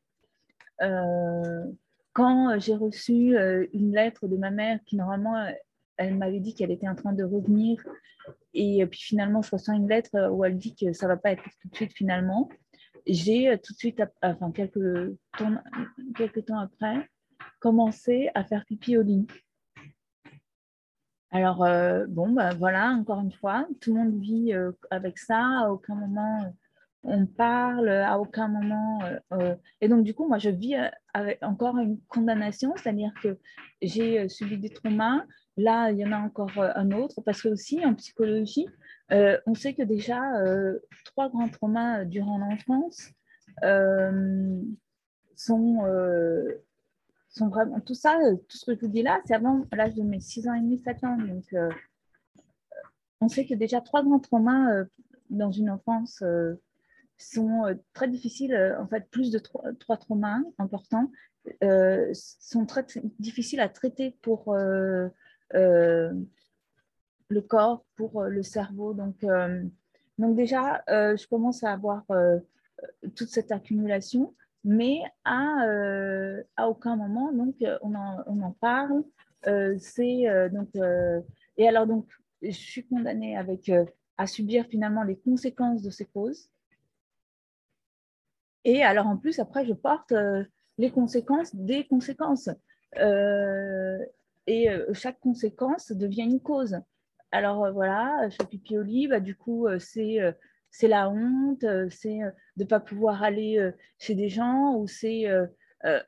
Euh, 2.12 2.14
quand 2.14 2.60
j'ai 2.60 2.76
reçu 2.76 3.38
euh, 3.38 3.66
une 3.74 3.94
lettre 3.94 4.28
de 4.28 4.38
ma 4.38 4.52
mère 4.52 4.80
qui 4.86 4.96
normalement 4.96 5.36
elle 5.98 6.18
m'avait 6.18 6.40
dit 6.40 6.56
qu'elle 6.56 6.72
était 6.72 6.88
en 6.88 6.96
train 6.96 7.14
de 7.14 7.24
revenir. 7.24 7.84
Et 8.54 8.86
puis 8.88 9.00
finalement, 9.00 9.42
je 9.42 9.52
reçois 9.52 9.76
une 9.76 9.88
lettre 9.88 10.30
où 10.32 10.44
elle 10.44 10.58
dit 10.58 10.76
que 10.76 10.94
ça 10.94 11.06
ne 11.06 11.12
va 11.12 11.18
pas 11.18 11.32
être 11.32 11.44
tout 11.62 11.70
de 11.70 11.76
suite 11.76 11.94
finalement. 11.94 12.50
J'ai 13.06 13.56
tout 13.64 13.74
de 13.74 13.78
suite, 13.78 14.02
enfin 14.22 14.52
quelques 14.52 15.16
temps, 15.38 15.56
quelques 16.16 16.46
temps 16.46 16.60
après, 16.60 17.08
commencé 17.60 18.30
à 18.34 18.44
faire 18.44 18.66
pipi 18.66 18.98
au 18.98 19.04
lit. 19.04 19.28
Alors, 21.30 21.60
bon, 22.10 22.32
bah, 22.32 22.54
voilà, 22.56 22.90
encore 22.90 23.20
une 23.20 23.32
fois, 23.32 23.68
tout 23.80 23.94
le 23.94 24.00
monde 24.00 24.20
vit 24.20 24.54
avec 24.90 25.20
ça. 25.20 25.66
À 25.66 25.70
aucun 25.70 25.96
moment, 25.96 26.52
on 27.04 27.26
parle, 27.26 27.90
à 27.90 28.20
aucun 28.20 28.48
moment. 28.48 29.04
Euh, 29.04 29.20
euh, 29.34 29.56
et 29.82 29.88
donc, 29.88 30.04
du 30.04 30.14
coup, 30.14 30.28
moi, 30.28 30.38
je 30.38 30.50
vis 30.50 30.76
euh, 30.76 31.34
encore 31.42 31.78
une 31.78 32.00
condamnation, 32.08 32.74
c'est-à-dire 32.76 33.14
que 33.22 33.40
j'ai 33.82 34.30
subi 34.30 34.58
des 34.58 34.70
traumas. 34.70 35.26
Là, 35.58 35.92
il 35.92 35.98
y 35.98 36.06
en 36.06 36.12
a 36.12 36.20
encore 36.20 36.52
un 36.58 36.92
autre, 36.92 37.22
parce 37.22 37.42
que 37.42 37.50
aussi 37.50 37.86
en 37.86 37.94
psychologie, 37.96 38.68
on 39.10 39.54
sait 39.54 39.74
que 39.74 39.84
déjà 39.84 40.22
trois 41.04 41.30
grands 41.30 41.50
traumas 41.50 42.06
durant 42.06 42.38
l'enfance 42.38 43.12
sont, 45.36 45.80
sont 47.28 47.50
vraiment. 47.50 47.82
Tout 47.82 47.96
ça, 47.96 48.18
tout 48.48 48.58
ce 48.58 48.66
que 48.66 48.76
je 48.76 48.80
vous 48.80 48.88
dis 48.88 49.04
là, 49.04 49.20
c'est 49.26 49.36
avant 49.36 49.66
l'âge 49.74 49.96
de 49.96 50.04
mes 50.04 50.22
6 50.22 50.48
ans 50.48 50.54
et 50.54 50.62
demi, 50.62 50.80
7 50.80 51.04
ans. 51.04 51.18
Donc, 51.18 51.44
on 53.20 53.28
sait 53.28 53.46
que 53.46 53.54
déjà 53.54 53.82
trois 53.82 54.04
grands 54.04 54.20
traumas 54.20 54.86
dans 55.30 55.52
une 55.52 55.70
enfance 55.70 56.24
sont 57.22 57.66
euh, 57.66 57.76
très 57.94 58.08
difficiles, 58.08 58.54
euh, 58.54 58.80
en 58.80 58.88
fait, 58.88 59.10
plus 59.10 59.32
de 59.32 59.40
trois, 59.40 59.98
traumas 59.98 60.40
importants, 60.58 61.12
euh, 61.64 62.12
sont 62.14 62.66
très 62.66 62.86
difficiles 63.20 63.60
à 63.60 63.70
traiter 63.70 64.16
pour 64.22 64.56
le 64.56 65.12
corps, 67.48 67.86
pour 67.96 68.24
le 68.24 68.44
cerveau. 68.44 68.94
Donc, 68.94 69.26
donc 70.18 70.36
déjà, 70.36 70.84
je 70.88 71.28
commence 71.28 71.64
à 71.64 71.72
avoir 71.72 72.06
toute 73.16 73.30
cette 73.30 73.52
accumulation, 73.52 74.36
mais 74.64 75.00
à, 75.24 75.66
à 76.58 76.70
aucun 76.70 76.96
moment, 76.96 77.32
donc, 77.32 77.56
on 77.82 77.96
en, 77.96 78.24
on 78.28 78.42
en 78.44 78.52
parle. 78.52 79.04
c'est 79.80 80.50
donc, 80.52 80.70
et 81.58 81.68
alors, 81.68 81.88
donc, 81.88 82.06
je 82.44 82.52
suis 82.52 82.86
condamnée 82.86 83.36
avec, 83.36 83.72
à 84.18 84.28
subir 84.28 84.68
finalement 84.68 85.02
les 85.02 85.18
conséquences 85.18 85.82
de 85.82 85.90
ces 85.90 86.06
causes. 86.06 86.52
Et 88.64 88.84
alors 88.84 89.08
en 89.08 89.18
plus, 89.18 89.40
après, 89.40 89.66
je 89.66 89.74
porte 89.74 90.12
euh, 90.12 90.44
les 90.78 90.92
conséquences 90.92 91.56
des 91.56 91.88
conséquences. 91.88 92.50
Euh, 92.98 93.98
et 94.48 94.70
euh, 94.70 94.94
chaque 94.94 95.20
conséquence 95.20 95.92
devient 95.92 96.24
une 96.24 96.42
cause. 96.42 96.78
Alors 97.32 97.72
voilà, 97.72 98.28
je 98.30 98.36
fais 98.36 98.46
pipi 98.46 98.78
au 98.78 98.82
lit, 98.84 99.08
bah, 99.08 99.22
du 99.22 99.36
coup, 99.36 99.68
c'est 99.80 100.20
c'est 100.70 100.90
la 100.90 101.10
honte, 101.10 101.66
c'est 101.90 102.20
de 102.20 102.64
ne 102.64 102.66
pas 102.66 102.82
pouvoir 102.82 103.24
aller 103.24 103.72
chez 104.00 104.16
des 104.16 104.28
gens, 104.28 104.76
ou 104.76 104.86
c'est... 104.86 105.28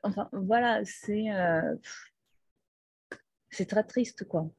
enfin, 0.02 0.28
voilà, 0.32 0.84
c'est 0.84 1.28
c'est 3.48 3.64
très 3.64 3.84
triste, 3.84 4.24
quoi. 4.28 4.50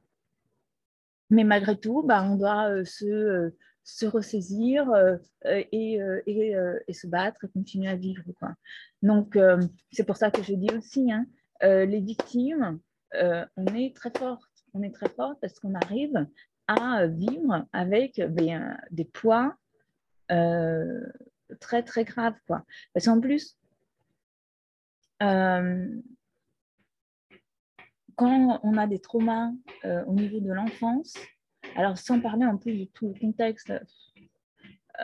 Mais 1.30 1.44
malgré 1.44 1.78
tout, 1.78 2.02
bah, 2.02 2.24
on 2.24 2.34
doit 2.34 2.84
se 2.84 3.52
se 3.86 4.04
ressaisir 4.04 4.90
euh, 4.90 5.16
euh, 5.46 5.62
et, 5.70 6.02
euh, 6.02 6.20
et, 6.88 6.92
se 6.92 7.06
battre 7.06 7.44
et 7.44 7.48
continuer 7.48 7.88
à 7.88 7.94
vivre. 7.94 8.24
Quoi. 8.38 8.52
Donc, 9.00 9.38
c'est 9.92 10.04
pour 10.04 10.16
ça 10.16 10.30
que 10.30 10.42
je 10.42 10.54
dis 10.54 10.70
aussi, 10.76 11.10
hein, 11.12 11.24
les 11.62 12.00
victimes, 12.00 12.80
on 13.14 13.66
est 13.74 13.94
très 13.94 14.10
fortes. 14.10 14.50
On 14.74 14.82
est 14.82 14.92
très 14.92 15.08
fortes 15.08 15.38
parce 15.40 15.58
qu'on 15.60 15.74
arrive 15.74 16.26
à 16.66 17.06
vivre 17.06 17.64
avec 17.72 18.20
ben, 18.30 18.76
des 18.90 19.04
poids 19.04 19.56
très, 20.28 21.82
très 21.84 22.04
graves. 22.04 22.34
Quoi. 22.48 22.64
Parce 22.92 23.06
qu'en 23.06 23.20
plus, 23.20 23.56
quand 28.16 28.60
on 28.64 28.76
a 28.76 28.86
des 28.88 28.98
traumas 28.98 29.52
au 29.84 30.14
niveau 30.14 30.40
de 30.40 30.52
l'enfance, 30.52 31.14
alors, 31.76 31.98
sans 31.98 32.20
parler 32.20 32.46
en 32.46 32.56
plus 32.56 32.78
de 32.78 32.84
tout 32.86 33.08
le 33.08 33.20
contexte, 33.20 33.70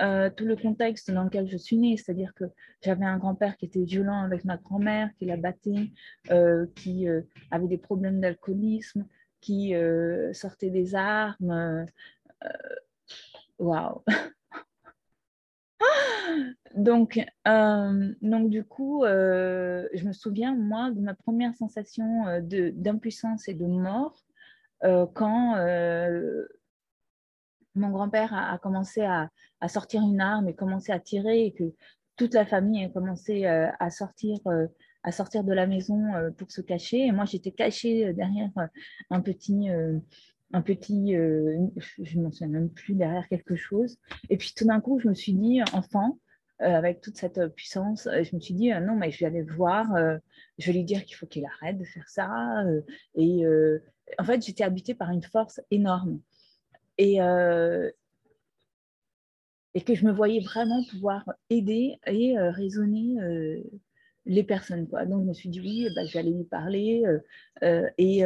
euh, 0.00 0.30
tout 0.30 0.46
le 0.46 0.56
contexte 0.56 1.10
dans 1.10 1.24
lequel 1.24 1.46
je 1.48 1.58
suis 1.58 1.76
née, 1.76 1.98
c'est-à-dire 1.98 2.32
que 2.34 2.44
j'avais 2.80 3.04
un 3.04 3.18
grand-père 3.18 3.58
qui 3.58 3.66
était 3.66 3.84
violent 3.84 4.22
avec 4.22 4.44
ma 4.44 4.56
grand-mère, 4.56 5.10
qui 5.18 5.26
la 5.26 5.36
battait, 5.36 5.90
euh, 6.30 6.66
qui 6.76 7.06
euh, 7.08 7.20
avait 7.50 7.66
des 7.66 7.76
problèmes 7.76 8.20
d'alcoolisme, 8.20 9.06
qui 9.40 9.74
sortait 10.32 10.70
des 10.70 10.94
armes. 10.94 11.84
Waouh! 13.58 14.04
donc, 16.76 17.18
donc, 17.44 18.50
du 18.50 18.62
coup, 18.62 19.02
je 19.04 20.06
me 20.06 20.12
souviens, 20.12 20.54
moi, 20.54 20.92
de 20.92 21.00
ma 21.00 21.14
première 21.14 21.56
sensation 21.56 22.40
d'impuissance 22.40 23.48
et 23.48 23.54
de 23.54 23.66
mort 23.66 24.24
quand 25.14 25.56
mon 27.74 27.90
grand-père 27.90 28.34
a, 28.34 28.58
commencé 28.58 29.02
à, 29.02 29.30
sortir 29.68 30.02
une 30.02 30.20
arme 30.20 30.48
et 30.48 30.54
commencé 30.54 30.92
à 30.92 30.98
tirer 30.98 31.46
et 31.46 31.52
que 31.52 31.64
toute 32.16 32.34
la 32.34 32.44
famille 32.44 32.84
a 32.84 32.88
commencé 32.88 33.46
euh, 33.46 33.68
à, 33.80 33.90
sortir, 33.90 34.38
euh, 34.46 34.66
à 35.02 35.12
sortir 35.12 35.44
de 35.44 35.52
la 35.52 35.66
maison 35.66 36.14
euh, 36.14 36.30
pour 36.30 36.50
se 36.50 36.60
cacher. 36.60 37.06
Et 37.06 37.12
moi, 37.12 37.24
j'étais 37.24 37.52
cachée 37.52 38.12
derrière 38.12 38.50
un 39.10 39.20
petit, 39.20 39.68
un 40.52 40.62
petit 40.62 41.12
je 41.14 42.18
ne 42.18 42.22
m'en 42.22 42.30
souviens 42.30 42.48
même 42.48 42.70
plus, 42.70 42.94
derrière 42.94 43.28
quelque 43.28 43.56
chose. 43.56 43.96
Et 44.28 44.36
puis 44.36 44.52
tout 44.56 44.66
d'un 44.66 44.80
coup, 44.80 44.98
je 44.98 45.08
me 45.08 45.14
suis 45.14 45.32
dit, 45.32 45.62
enfant, 45.72 46.18
avec 46.58 47.00
toute 47.00 47.16
cette 47.16 47.44
puissance, 47.54 48.06
je 48.12 48.36
me 48.36 48.40
suis 48.40 48.54
dit, 48.54 48.70
non, 48.82 48.94
mais 48.94 49.10
je 49.10 49.18
vais 49.20 49.26
aller 49.26 49.42
voir, 49.42 49.86
je 50.58 50.66
vais 50.66 50.72
lui 50.72 50.84
dire 50.84 51.04
qu'il 51.04 51.16
faut 51.16 51.26
qu'il 51.26 51.44
arrête 51.44 51.78
de 51.78 51.84
faire 51.84 52.08
ça. 52.08 52.62
et 53.16 53.44
en 54.18 54.24
fait, 54.24 54.44
j'étais 54.44 54.64
habitée 54.64 54.94
par 54.94 55.10
une 55.10 55.22
force 55.22 55.60
énorme 55.70 56.20
et, 56.98 57.22
euh, 57.22 57.90
et 59.74 59.82
que 59.82 59.94
je 59.94 60.04
me 60.04 60.12
voyais 60.12 60.40
vraiment 60.40 60.82
pouvoir 60.90 61.24
aider 61.50 61.98
et 62.06 62.38
euh, 62.38 62.50
raisonner 62.50 63.20
euh, 63.20 63.62
les 64.26 64.44
personnes. 64.44 64.86
Donc, 64.86 65.22
je 65.22 65.28
me 65.28 65.32
suis 65.32 65.48
dit, 65.48 65.60
oui, 65.60 65.88
bah, 65.96 66.04
j'allais 66.04 66.30
lui 66.30 66.44
parler. 66.44 67.02
et, 67.98 68.18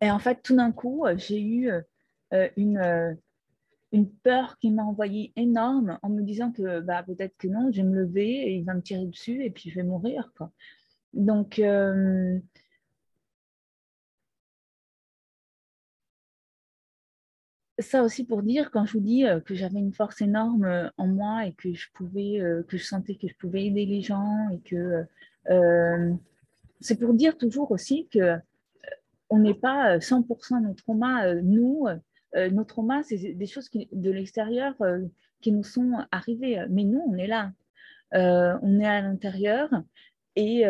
et 0.00 0.10
en 0.10 0.18
fait, 0.18 0.42
tout 0.42 0.56
d'un 0.56 0.72
coup, 0.72 1.04
j'ai 1.16 1.42
eu 1.42 1.70
une, 2.56 3.16
une 3.92 4.10
peur 4.10 4.58
qui 4.58 4.70
m'a 4.70 4.84
envoyé 4.84 5.32
énorme 5.36 5.98
en 6.02 6.08
me 6.08 6.22
disant 6.22 6.52
que 6.52 6.80
bah, 6.80 7.02
peut-être 7.02 7.36
que 7.36 7.48
non, 7.48 7.70
je 7.70 7.82
vais 7.82 7.88
me 7.88 7.96
lever 7.96 8.48
et 8.48 8.54
il 8.54 8.64
va 8.64 8.74
me 8.74 8.82
tirer 8.82 9.06
dessus 9.06 9.44
et 9.44 9.50
puis 9.50 9.70
je 9.70 9.74
vais 9.74 9.82
mourir. 9.82 10.32
Quoi. 10.36 10.50
Donc, 11.12 11.60
ça 17.78 18.02
aussi 18.02 18.24
pour 18.24 18.42
dire, 18.42 18.70
quand 18.70 18.84
je 18.84 18.92
vous 18.92 19.00
dis 19.00 19.24
que 19.44 19.54
j'avais 19.54 19.78
une 19.78 19.92
force 19.92 20.20
énorme 20.20 20.90
en 20.96 21.06
moi 21.06 21.46
et 21.46 21.52
que 21.52 21.72
je 21.74 21.88
pouvais, 21.92 22.40
que 22.68 22.76
je 22.76 22.84
sentais 22.84 23.16
que 23.16 23.28
je 23.28 23.34
pouvais 23.36 23.66
aider 23.66 23.86
les 23.86 24.00
gens 24.00 24.48
et 24.50 24.60
que 24.60 25.04
c'est 26.80 26.98
pour 26.98 27.14
dire 27.14 27.36
toujours 27.36 27.70
aussi 27.70 28.08
que 28.08 28.36
on 29.30 29.38
n'est 29.38 29.54
pas 29.54 29.98
100% 29.98 30.62
nos 30.62 30.74
traumas. 30.74 31.34
nous, 31.42 31.86
nos 32.52 32.64
traumas, 32.64 33.02
c'est 33.02 33.34
des 33.34 33.46
choses 33.46 33.70
de 33.70 34.10
l'extérieur 34.10 34.74
qui 35.40 35.50
nous 35.52 35.64
sont 35.64 35.92
arrivées. 36.12 36.64
Mais 36.70 36.84
nous, 36.84 37.02
on 37.06 37.16
est 37.16 37.26
là. 37.26 37.52
on 38.12 38.80
est 38.80 38.86
à 38.86 39.00
l'intérieur 39.00 39.70
et, 40.36 40.64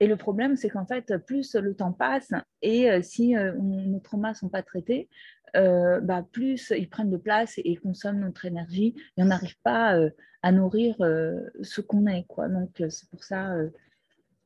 et 0.00 0.06
le 0.06 0.16
problème, 0.16 0.56
c'est 0.56 0.68
qu'en 0.68 0.86
fait, 0.86 1.16
plus 1.26 1.54
le 1.56 1.74
temps 1.74 1.92
passe 1.92 2.30
et 2.62 3.02
si 3.02 3.34
nos 3.34 3.98
traumas 3.98 4.30
ne 4.30 4.34
sont 4.34 4.48
pas 4.48 4.62
traités, 4.62 5.08
euh, 5.56 6.00
bah, 6.00 6.26
plus 6.30 6.72
ils 6.76 6.88
prennent 6.88 7.10
de 7.10 7.16
place 7.16 7.54
et, 7.58 7.76
consomment 7.76 8.20
notre 8.20 8.44
énergie 8.44 8.94
et 9.16 9.22
on 9.22 9.26
n'arrive 9.26 9.58
pas 9.62 9.96
euh, 9.96 10.10
à 10.42 10.52
nourrir 10.52 10.96
euh, 11.00 11.40
ce 11.62 11.80
qu'on 11.80 12.06
est. 12.06 12.24
Quoi. 12.24 12.48
Donc, 12.48 12.82
c'est 12.88 13.08
pour 13.10 13.24
ça 13.24 13.54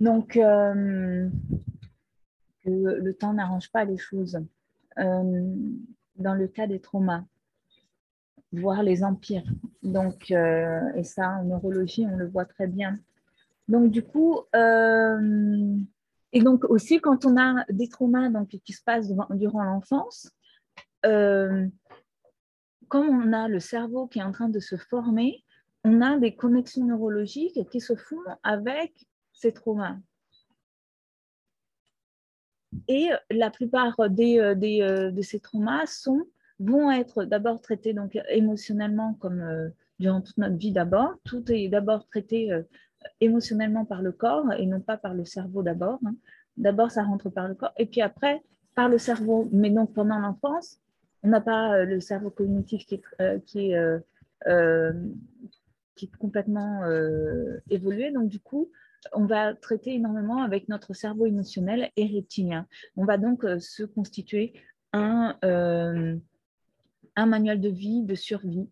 donc, 0.01 0.33
que 0.33 1.29
le 2.65 3.13
temps 3.15 3.35
n'arrange 3.35 3.71
pas 3.71 3.85
les 3.85 3.99
choses. 3.99 4.39
dans 4.97 6.35
le 6.35 6.49
cas 6.49 6.67
des 6.67 6.81
traumas, 6.81 7.25
voire 8.53 8.83
les 8.83 9.05
empires. 9.05 9.51
Donc, 9.83 10.31
et 10.31 11.05
ça, 11.05 11.39
en 11.39 11.45
neurologie, 11.45 12.07
on 12.07 12.17
le 12.17 12.27
voit 12.27 12.47
très 12.47 12.67
bien. 12.67 12.95
Donc, 13.73 13.91
du 13.91 14.03
coup, 14.03 14.39
et 16.33 16.43
donc 16.43 16.65
aussi 16.65 17.01
quand 17.01 17.25
on 17.25 17.39
a 17.39 17.65
des 17.71 17.89
traumas 17.89 18.29
donc, 18.29 18.49
qui 18.49 18.73
se 18.75 18.85
passent 18.85 19.11
durant 19.31 19.65
l'enfance, 19.65 20.31
euh, 21.07 21.67
on 22.93 23.33
a 23.33 23.49
le 23.49 23.61
cerveau 23.61 24.07
qui 24.09 24.19
est 24.19 24.23
en 24.23 24.33
train 24.33 24.51
de 24.51 24.61
se 24.61 24.77
former, 24.77 25.43
on 25.85 26.03
a 26.03 26.19
des 26.19 26.37
connexions 26.37 26.85
neurologiques 26.85 27.67
qui 27.71 27.81
se 27.81 27.97
font 27.97 28.21
avec 28.43 28.93
ces 29.33 29.53
traumas. 29.53 29.97
Et 32.89 33.09
la 33.31 33.51
plupart 33.51 33.97
des, 34.11 34.37
de 34.37 35.23
ces 35.23 35.41
traumas 35.41 35.87
sont, 35.87 36.27
vont 36.59 36.91
être 36.91 37.25
d'abord 37.25 37.63
traités 37.63 37.95
donc, 37.95 38.19
émotionnellement 38.29 39.15
comme 39.15 39.73
durant 39.99 40.21
toute 40.21 40.37
notre 40.37 40.57
vie 40.57 40.73
d'abord. 40.73 41.15
Tout 41.25 41.51
est 41.51 41.69
d'abord 41.69 42.07
traité 42.07 42.51
émotionnellement 43.21 43.85
par 43.85 44.03
le 44.03 44.13
corps 44.13 44.53
et 44.53 44.67
non 44.67 44.81
pas 44.81 44.97
par 44.97 45.15
le 45.15 45.25
cerveau 45.25 45.63
d'abord. 45.63 45.99
Hein. 46.07 46.15
D'abord, 46.57 46.91
ça 46.91 47.03
rentre 47.03 47.31
par 47.31 47.49
le 47.49 47.55
corps 47.55 47.73
et 47.77 47.87
puis 47.87 48.03
après 48.03 48.43
par 48.75 48.89
le 48.89 48.99
cerveau. 48.99 49.49
Mais 49.53 49.71
donc 49.71 49.93
pendant 49.93 50.19
l'enfance, 50.19 50.79
on 51.23 51.29
n'a 51.29 51.41
pas 51.41 51.75
euh, 51.75 51.85
le 51.85 52.01
cerveau 52.01 52.31
cognitif 52.31 52.85
qui 52.87 52.95
est, 52.95 53.77
euh, 53.77 53.99
euh, 54.47 54.93
complètement 56.19 56.83
évolué. 57.71 58.11
Donc 58.11 58.29
du 58.29 58.41
coup, 58.41 58.71
on 59.13 59.25
va 59.27 59.55
traiter 59.55 59.95
énormément 59.95 60.43
avec 60.43 60.69
notre 60.69 60.95
cerveau 60.95 61.27
émotionnel 61.27 61.91
et 61.97 62.07
reptilien. 62.07 62.67
On 62.97 63.05
va 63.05 63.19
donc 63.19 63.45
se 63.61 63.85
constituer 63.85 64.53
un, 64.93 65.37
un 65.43 67.27
manuel 67.27 67.61
de 67.61 67.69
vie, 67.69 68.03
de 68.03 68.17
survie. 68.17 68.69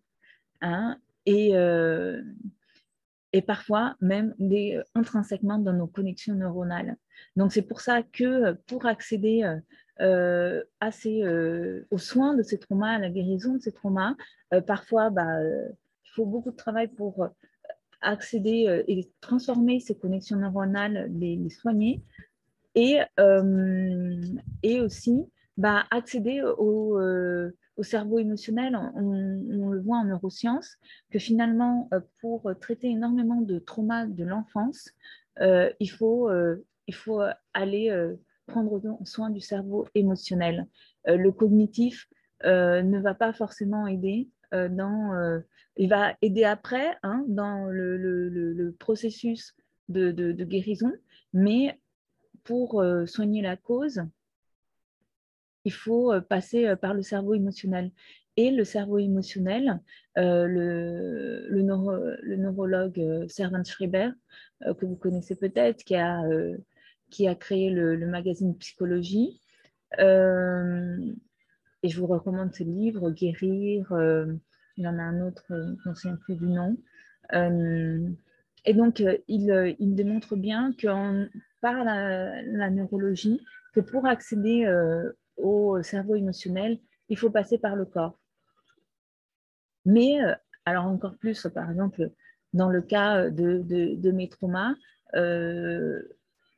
Hein, 0.61 0.97
et, 1.25 1.53
et 3.33 3.41
parfois 3.41 3.95
même 4.01 4.35
euh, 4.41 4.83
intrinsèquement 4.95 5.57
dans 5.57 5.73
nos 5.73 5.87
connexions 5.87 6.35
neuronales. 6.35 6.97
Donc 7.35 7.53
c'est 7.53 7.61
pour 7.61 7.81
ça 7.81 8.03
que 8.03 8.23
euh, 8.23 8.53
pour 8.67 8.85
accéder 8.85 9.43
euh, 9.99 10.61
ces, 10.91 11.23
aux 11.91 11.97
soins 11.97 12.33
de 12.33 12.43
ces 12.43 12.57
traumas, 12.57 12.95
à 12.95 12.99
la 12.99 13.09
guérison 13.09 13.53
de 13.53 13.59
ces 13.59 13.71
traumas, 13.71 14.15
parfois 14.65 15.11
bah, 15.11 15.43
il 15.43 16.09
faut 16.15 16.25
beaucoup 16.25 16.51
de 16.51 16.55
travail 16.55 16.87
pour 16.87 17.27
accéder 18.01 18.83
et 18.87 19.11
transformer 19.21 19.79
ces 19.79 19.93
connexions 19.93 20.37
neuronales, 20.37 21.11
les, 21.13 21.49
soigner, 21.51 22.01
et, 22.73 22.97
et 24.63 24.81
aussi 24.81 25.23
bah, 25.55 25.83
accéder 25.91 26.41
au, 26.41 26.99
au 27.77 27.83
cerveau 27.83 28.19
émotionnel, 28.19 28.77
on, 28.95 29.69
le 29.69 29.81
voit 29.81 29.97
en 29.97 30.05
neurosciences, 30.05 30.77
que 31.09 31.19
finalement, 31.19 31.89
euh, 31.93 31.99
pour 32.19 32.51
traiter 32.59 32.89
énormément 32.89 33.41
de 33.41 33.59
traumas 33.59 34.05
de 34.05 34.23
l'enfance, 34.23 34.89
euh, 35.39 35.71
il, 35.79 35.89
faut, 35.89 36.29
euh, 36.29 36.65
il 36.87 36.95
faut 36.95 37.21
aller 37.53 38.15
prendre 38.47 38.81
soin 39.05 39.29
du 39.29 39.39
cerveau 39.39 39.87
émotionnel. 39.95 40.67
le 41.05 41.31
cognitif 41.31 42.07
ne 42.43 42.99
va 42.99 43.13
pas 43.13 43.33
forcément 43.33 43.87
aider 43.87 44.29
dans... 44.51 45.41
il 45.77 45.89
va 45.89 46.15
aider 46.21 46.43
après 46.43 46.97
hein, 47.03 47.23
dans 47.27 47.67
le, 47.67 48.75
processus 48.77 49.55
de, 49.87 50.11
de, 50.11 50.43
guérison, 50.43 50.91
mais 51.33 51.79
pour 52.43 52.83
soigner 53.05 53.41
la 53.41 53.55
cause, 53.55 54.01
il 55.65 55.73
faut 55.73 56.11
euh, 56.11 56.21
passer 56.21 56.67
euh, 56.67 56.75
par 56.75 56.93
le 56.93 57.01
cerveau 57.01 57.33
émotionnel. 57.33 57.91
Et 58.37 58.51
le 58.51 58.63
cerveau 58.63 58.97
émotionnel, 58.97 59.81
euh, 60.17 60.45
le, 60.47 61.47
le, 61.49 62.37
neurologue 62.37 63.27
Servan 63.27 63.63
Schreiber, 63.65 64.11
que 64.61 64.85
vous 64.85 64.95
connaissez 64.95 65.35
peut-être, 65.35 65.83
qui 65.83 65.95
a, 65.95 66.23
qui 67.09 67.27
a 67.27 67.35
créé 67.35 67.69
le, 67.69 67.97
magazine 68.07 68.57
Psychologie, 68.57 69.41
et 69.99 71.89
je 71.89 71.99
vous 71.99 72.07
recommande 72.07 72.53
ce 72.53 72.63
livre, 72.63 73.11
Guérir, 73.11 73.87
il 74.77 74.83
y 74.83 74.87
en 74.87 74.97
a 74.97 75.03
un 75.03 75.27
autre, 75.27 75.43
je 75.49 75.55
ne 75.55 75.89
me 75.89 75.93
souviens 75.93 76.15
plus 76.15 76.37
du 76.37 76.45
nom. 76.45 76.77
et 77.33 78.73
donc, 78.73 79.03
il, 79.27 79.75
il, 79.77 79.93
démontre 79.93 80.37
bien 80.37 80.73
que 80.77 81.29
par 81.59 81.83
la, 81.83 82.69
neurologie, 82.69 83.41
que 83.73 83.81
pour 83.81 84.05
accéder 84.07 84.65
au 85.41 85.81
cerveau 85.83 86.15
émotionnel, 86.15 86.79
il 87.09 87.17
faut 87.17 87.29
passer 87.29 87.57
par 87.57 87.75
le 87.75 87.85
corps. 87.85 88.17
Mais, 89.85 90.23
euh, 90.23 90.33
alors 90.65 90.85
encore 90.85 91.17
plus, 91.17 91.47
par 91.53 91.69
exemple, 91.69 92.11
dans 92.53 92.69
le 92.69 92.81
cas 92.81 93.29
de, 93.29 93.59
de, 93.95 94.11
mes 94.11 94.29
traumas, 94.29 94.75
euh, 95.15 96.01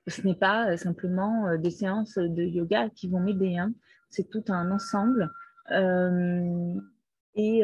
ce 0.08 0.22
n'est 0.22 0.36
pas 0.36 0.76
simplement 0.78 1.48
euh, 1.48 1.58
des 1.58 1.72
séances 1.72 2.18
de 2.18 2.44
yoga 2.44 2.90
qui 2.90 3.08
vont 3.08 3.20
m'aider, 3.20 3.58
hein. 3.58 3.74
c'est 4.10 4.30
tout 4.30 4.44
un 4.50 4.72
ensemble. 4.72 5.32
et, 7.36 7.64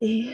et 0.00 0.30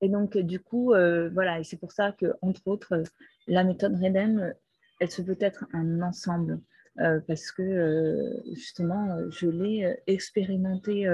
et 0.00 0.08
donc, 0.08 0.36
du 0.38 0.60
coup, 0.60 0.94
euh, 0.94 1.28
voilà, 1.30 1.60
et 1.60 1.64
c'est 1.64 1.76
pour 1.76 1.92
ça 1.92 2.12
que, 2.12 2.34
entre 2.40 2.66
autres, 2.68 3.02
la 3.46 3.64
méthode 3.64 3.94
REDEM, 4.00 4.54
elle 4.98 5.10
se 5.10 5.22
peut 5.22 5.36
être 5.40 5.66
un 5.72 6.00
ensemble, 6.00 6.60
euh, 7.00 7.20
parce 7.26 7.50
que 7.52 7.62
euh, 7.62 8.42
justement, 8.54 9.18
je 9.30 9.48
l'ai 9.48 9.96
expérimenté 10.06 11.06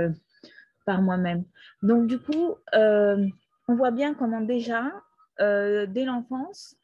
par 0.85 1.03
moi-même. 1.03 1.45
Donc, 1.83 2.07
du 2.07 2.19
coup, 2.19 2.55
on 2.73 3.75
voit 3.75 3.91
bien 3.91 4.15
comment 4.15 4.41
déjà, 4.41 4.93
dès 5.39 6.05
l'enfance, 6.05 6.77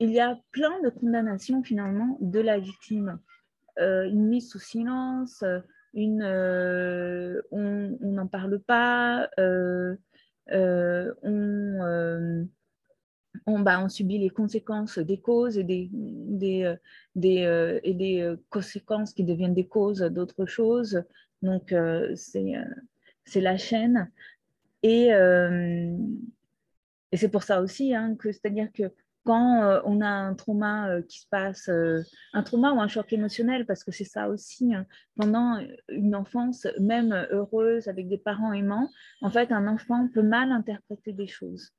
il 0.00 0.10
y 0.10 0.20
a 0.20 0.38
plein 0.50 0.80
de 0.80 0.88
condamnations 0.88 1.62
finalement 1.62 2.16
de 2.20 2.40
la 2.40 2.58
victime. 2.58 3.18
une 3.78 4.28
mise 4.28 4.48
sous 4.48 4.58
silence, 4.58 5.44
une, 5.92 6.24
on 7.50 7.98
n'en 8.00 8.26
parle 8.26 8.58
pas, 8.60 9.28
euh, 10.50 11.12
euh, 11.24 12.44
on, 13.46 13.60
bah, 13.60 13.82
on, 13.82 13.88
subit 13.88 14.18
les 14.18 14.30
conséquences 14.30 14.98
des 14.98 15.18
causes 15.18 15.56
et 15.56 15.64
des, 15.64 15.88
des, 15.92 16.64
euh, 16.64 16.76
des 17.14 17.80
et 17.84 17.94
des 17.94 18.34
conséquences 18.50 19.12
qui 19.14 19.24
deviennent 19.24 19.54
des 19.54 19.66
causes 19.66 20.00
d'autres 20.00 20.46
choses. 20.46 21.02
Donc, 21.42 21.74
c'est 22.14 23.40
la 23.40 23.56
chaîne. 23.56 24.10
Et, 24.82 25.08
et 27.12 27.16
c'est 27.16 27.28
pour 27.28 27.42
ça 27.42 27.60
aussi 27.60 27.94
hein, 27.94 28.16
que, 28.16 28.32
c'est-à-dire 28.32 28.68
que 28.72 28.92
quand 29.24 29.62
euh, 29.62 29.80
on 29.84 30.00
a 30.00 30.08
un 30.08 30.34
trauma 30.34 30.90
euh, 30.90 31.02
qui 31.02 31.20
se 31.20 31.26
passe, 31.28 31.68
euh, 31.68 32.02
un 32.32 32.42
trauma 32.42 32.72
ou 32.72 32.80
un 32.80 32.88
choc 32.88 33.12
émotionnel, 33.12 33.66
parce 33.66 33.84
que 33.84 33.92
c'est 33.92 34.04
ça 34.04 34.28
aussi, 34.28 34.74
hein, 34.74 34.86
pendant 35.16 35.60
une 35.88 36.14
enfance, 36.14 36.66
même 36.80 37.12
heureuse, 37.30 37.88
avec 37.88 38.08
des 38.08 38.18
parents 38.18 38.52
aimants, 38.52 38.88
en 39.20 39.30
fait, 39.30 39.52
un 39.52 39.68
enfant 39.68 40.08
peut 40.12 40.22
mal 40.22 40.50
interpréter 40.50 41.12
des 41.12 41.28
choses. 41.28 41.70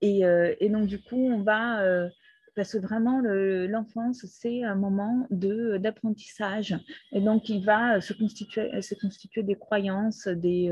Et, 0.00 0.68
donc, 0.70 0.86
du 0.86 1.02
coup, 1.02 1.16
on 1.16 1.42
va, 1.42 2.08
parce 2.54 2.72
que 2.72 2.78
vraiment, 2.78 3.20
l'enfance, 3.20 4.24
c'est 4.26 4.64
un 4.64 4.74
moment 4.74 5.26
d'apprentissage. 5.30 6.76
Et 7.12 7.20
donc, 7.20 7.48
il 7.48 7.64
va 7.64 8.00
se 8.00 8.12
constituer, 8.12 8.80
se 8.82 8.94
constituer 8.94 9.42
des 9.42 9.56
croyances, 9.56 10.28
des, 10.28 10.70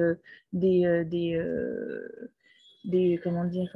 des, 0.52 1.04
des 2.84 3.20
comment 3.22 3.44
dire, 3.44 3.74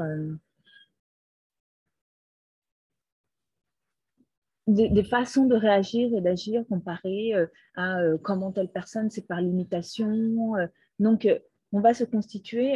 des, 4.71 5.05
façons 5.05 5.47
de 5.47 5.55
réagir 5.55 6.15
et 6.15 6.21
d'agir 6.21 6.65
comparées 6.69 7.35
euh, 7.35 7.47
à 7.75 8.01
euh, 8.01 8.19
comment 8.19 8.53
telle 8.53 8.69
personne, 8.69 9.11
c'est 9.11 9.27
par 9.27 9.41
l'imitation. 9.41 10.57
Euh. 10.57 10.67
donc, 10.99 11.29
on 11.73 11.81
va 11.81 11.95
se 11.95 12.03
constituer 12.03 12.75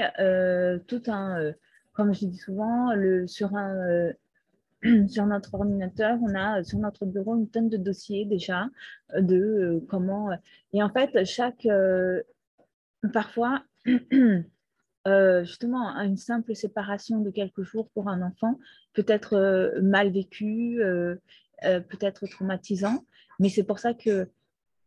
tout 0.87 1.03
un, 1.09 1.53
comme 1.95 2.15
je 2.15 2.27
dis 2.27 2.37
souvent, 2.37 2.95
le, 2.95 3.27
sur, 3.27 3.57
un, 3.57 4.13
sur 5.09 5.27
notre 5.27 5.55
ordinateur, 5.55 6.17
on 6.23 6.33
a 6.37 6.63
sur 6.63 6.79
notre 6.79 7.05
bureau 7.05 7.35
une 7.35 7.49
tonne 7.49 7.69
de 7.69 7.77
dossiers 7.77 8.25
déjà 8.25 8.69
de 9.19 9.85
comment. 9.89 10.31
et 10.73 10.81
en 10.81 10.91
fait, 10.91 11.25
chaque. 11.25 11.67
parfois, 13.13 13.65
justement, 15.43 15.89
une 15.99 16.17
simple 16.17 16.55
séparation 16.55 17.19
de 17.19 17.31
quelques 17.31 17.63
jours 17.63 17.89
pour 17.95 18.09
un 18.09 18.23
enfant 18.23 18.61
peut 18.93 19.07
être 19.09 19.81
mal 19.83 20.13
vécue 20.13 20.81
euh, 21.65 21.81
peut-être 21.81 22.27
traumatisant, 22.27 23.05
mais 23.39 23.49
c'est 23.49 23.65
pour 23.65 23.79
ça 23.79 23.95
que 23.95 24.29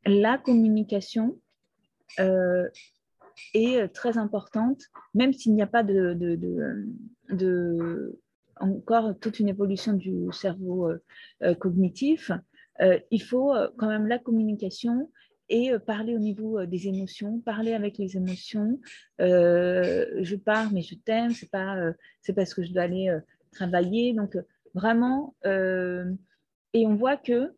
la 0.06 0.38
communication 0.38 1.40
euh, 2.20 2.68
est 3.54 3.88
très 3.94 4.18
importante, 4.18 4.82
même 5.14 5.34
s'il 5.34 5.54
n'y 5.54 5.62
a 5.62 5.68
pas 5.68 5.84
de, 5.84 6.18
encore 8.60 9.18
toute 9.20 9.40
une 9.40 9.48
évolution 9.48 9.94
du 9.94 10.28
cerveau 10.32 10.90
euh, 11.42 11.56
cognitif. 11.56 12.32
il 13.12 13.24
faut 13.24 13.54
quand 13.78 13.88
même 13.88 14.08
la 14.08 14.20
communication 14.20 15.10
et 15.50 15.72
parler 15.80 16.14
au 16.16 16.20
niveau 16.20 16.66
des 16.66 16.88
émotions, 16.88 17.40
parler 17.40 17.74
avec 17.74 17.98
les 17.98 18.18
émotions. 18.18 18.80
je 19.20 20.36
pars, 20.36 20.72
mais 20.72 20.82
je 20.82 20.96
t'aime, 20.96 21.32
c'est 21.32 21.50
pas, 21.50 21.76
c'est 22.22 22.34
parce 22.34 22.54
que 22.54 22.64
je 22.64 22.72
dois 22.74 22.84
aller 22.84 23.10
travailler. 23.52 24.14
Donc 24.14 24.38
vraiment 24.74 25.36
et 26.74 26.86
on 26.86 26.96
voit 26.96 27.18
que 27.18 27.54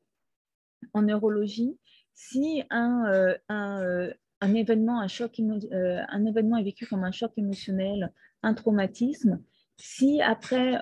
en 0.93 1.01
neurologie, 1.03 1.77
si 2.13 2.63
un, 2.69 3.05
euh, 3.07 3.35
euh, 3.51 4.13
un, 4.41 4.53
événement, 4.53 4.99
un, 4.99 5.07
choc 5.07 5.39
euh, 5.39 6.01
un 6.07 6.25
événement 6.25 6.57
est 6.57 6.63
vécu 6.63 6.85
comme 6.85 7.03
un 7.03 7.11
choc 7.11 7.31
émotionnel 7.37 8.11
un 8.43 8.53
traumatisme, 8.53 9.41
si 9.77 10.21
après 10.21 10.81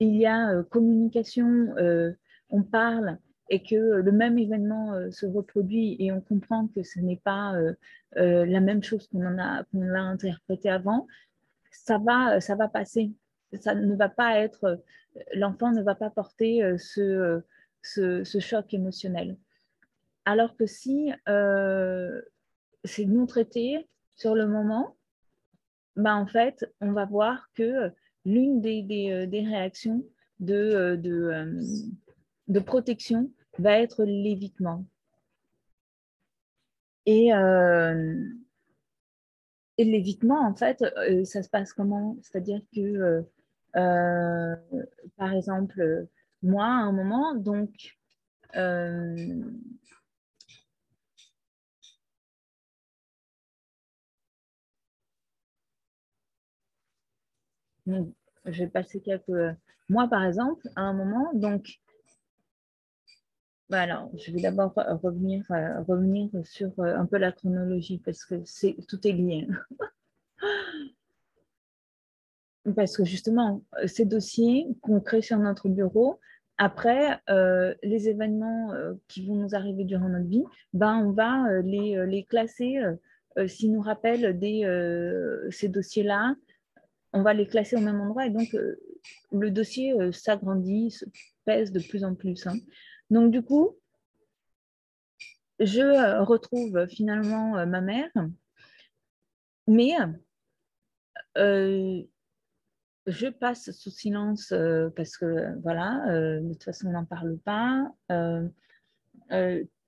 il 0.00 0.16
y 0.16 0.26
a 0.26 0.62
communication, 0.64 1.74
on 2.50 2.62
parle 2.62 3.18
et 3.48 3.62
que 3.62 3.76
le 3.76 4.12
même 4.12 4.38
événement 4.38 4.92
se 5.10 5.24
reproduit 5.24 5.96
et 5.98 6.12
on 6.12 6.20
comprend 6.20 6.68
que 6.68 6.82
ce 6.82 7.00
n'est 7.00 7.20
pas 7.24 7.54
la 8.14 8.60
même 8.60 8.82
chose 8.82 9.08
qu'on 9.08 9.24
a, 9.38 9.64
l'a 9.72 10.02
interprété 10.02 10.68
avant, 10.68 11.06
ça 11.70 11.96
va, 11.96 12.40
ça 12.42 12.56
va 12.56 12.68
passer. 12.68 13.10
Ça 13.52 13.74
ne 13.74 13.94
va 13.94 14.08
pas 14.08 14.38
être, 14.38 14.82
l'enfant 15.34 15.72
ne 15.72 15.82
va 15.82 15.94
pas 15.94 16.10
porter 16.10 16.62
ce, 16.78 17.42
ce, 17.82 18.38
choc 18.40 18.74
émotionnel. 18.74 19.36
Alors 20.24 20.56
que 20.56 20.66
si 20.66 21.12
c'est 22.84 23.04
non 23.04 23.26
traité 23.26 23.88
sur 24.14 24.34
le 24.34 24.46
moment, 24.46 24.96
bah, 25.96 26.14
en 26.14 26.26
fait, 26.26 26.70
on 26.80 26.92
va 26.92 27.06
voir 27.06 27.50
que 27.54 27.90
l'une 28.24 28.60
des, 28.60 29.10
euh, 29.10 29.26
réactions 29.30 30.04
de, 30.40 30.54
euh, 30.54 30.96
euh, 31.06 31.62
de, 32.48 32.60
protection 32.60 33.32
va 33.58 33.80
être 33.80 34.04
l'évitement. 34.04 34.84
Et, 37.06 37.28
et 39.78 39.84
l'évitement, 39.84 40.40
en 40.40 40.56
fait, 40.56 40.84
ça 41.24 41.42
se 41.44 41.48
passe 41.48 41.72
comment? 41.72 42.18
C'est-à-dire 42.20 42.60
que, 42.74 43.24
par 45.16 45.32
exemple, 45.32 46.06
moi, 46.42 46.64
à 46.64 46.68
un 46.68 46.92
moment, 46.92 47.34
donc, 47.34 47.70
j'ai 58.46 58.66
passé 58.68 59.00
quelques 59.00 59.56
mois, 59.88 60.08
par 60.08 60.24
exemple, 60.24 60.68
à 60.76 60.82
un 60.82 60.92
moment. 60.92 61.32
Donc, 61.34 61.80
voilà, 63.68 64.08
je 64.16 64.32
vais 64.32 64.40
d'abord 64.42 64.72
revenir, 65.02 65.44
euh, 65.50 65.82
revenir 65.82 66.30
sur 66.44 66.70
euh, 66.78 66.96
un 66.96 67.06
peu 67.06 67.16
la 67.18 67.32
chronologie 67.32 67.98
parce 68.04 68.24
que 68.24 68.44
c'est, 68.44 68.76
tout 68.88 69.04
est 69.06 69.12
lié. 69.12 69.48
parce 72.74 72.96
que 72.96 73.04
justement, 73.04 73.62
ces 73.86 74.04
dossiers 74.04 74.66
qu'on 74.80 75.00
crée 75.00 75.22
sur 75.22 75.38
notre 75.38 75.68
bureau, 75.68 76.18
après, 76.58 77.20
euh, 77.28 77.74
les 77.82 78.08
événements 78.08 78.72
qui 79.08 79.26
vont 79.26 79.34
nous 79.34 79.54
arriver 79.54 79.84
durant 79.84 80.08
notre 80.08 80.26
vie, 80.26 80.44
ben, 80.72 80.96
on 80.96 81.12
va 81.12 81.60
les, 81.60 82.06
les 82.06 82.24
classer 82.24 82.78
s'ils 83.46 83.72
nous 83.72 83.82
rappellent 83.82 84.38
ces 85.50 85.68
dossiers-là 85.68 86.34
on 87.16 87.22
va 87.22 87.32
les 87.32 87.46
classer 87.46 87.76
au 87.76 87.80
même 87.80 88.00
endroit 88.00 88.26
et 88.26 88.30
donc 88.30 88.54
euh, 88.54 88.78
le 89.32 89.50
dossier 89.50 89.92
euh, 89.94 90.12
s'agrandit, 90.12 90.94
pèse 91.44 91.72
de 91.72 91.80
plus 91.80 92.04
en 92.04 92.14
plus. 92.14 92.46
Hein. 92.46 92.56
Donc 93.10 93.30
du 93.30 93.42
coup, 93.42 93.76
je 95.58 95.80
euh, 95.80 96.22
retrouve 96.22 96.86
finalement 96.88 97.66
ma 97.66 97.80
mère, 97.80 98.10
mais 99.66 99.94
je 103.06 103.28
passe 103.28 103.70
sous 103.70 103.90
silence 103.90 104.52
parce 104.96 105.16
que 105.16 105.58
voilà, 105.62 106.04
de 106.40 106.52
toute 106.52 106.64
façon 106.64 106.88
on 106.88 106.92
n'en 106.92 107.04
parle 107.04 107.38
pas. 107.38 107.90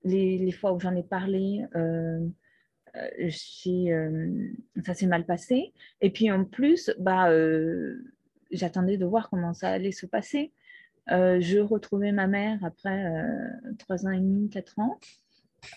les, 0.04 0.52
fois 0.52 0.72
où 0.72 0.80
j'en 0.80 0.94
ai 0.94 1.02
parlé, 1.02 1.64
euh, 2.96 3.30
euh, 3.66 4.50
ça 4.84 4.94
s'est 4.94 5.06
mal 5.06 5.24
passé. 5.24 5.72
Et 6.00 6.10
puis 6.10 6.30
en 6.30 6.44
plus, 6.44 6.90
bah, 6.98 7.30
euh, 7.30 7.96
j'attendais 8.50 8.96
de 8.96 9.04
voir 9.04 9.28
comment 9.30 9.54
ça 9.54 9.70
allait 9.70 9.92
se 9.92 10.06
passer. 10.06 10.52
je 11.08 11.58
retrouvais 11.58 12.12
ma 12.12 12.26
mère 12.26 12.58
après 12.64 13.10
trois 13.78 14.06
ans 14.06 14.10
et 14.10 14.20
demi, 14.20 14.48
quatre 14.50 14.78
ans. 14.78 14.98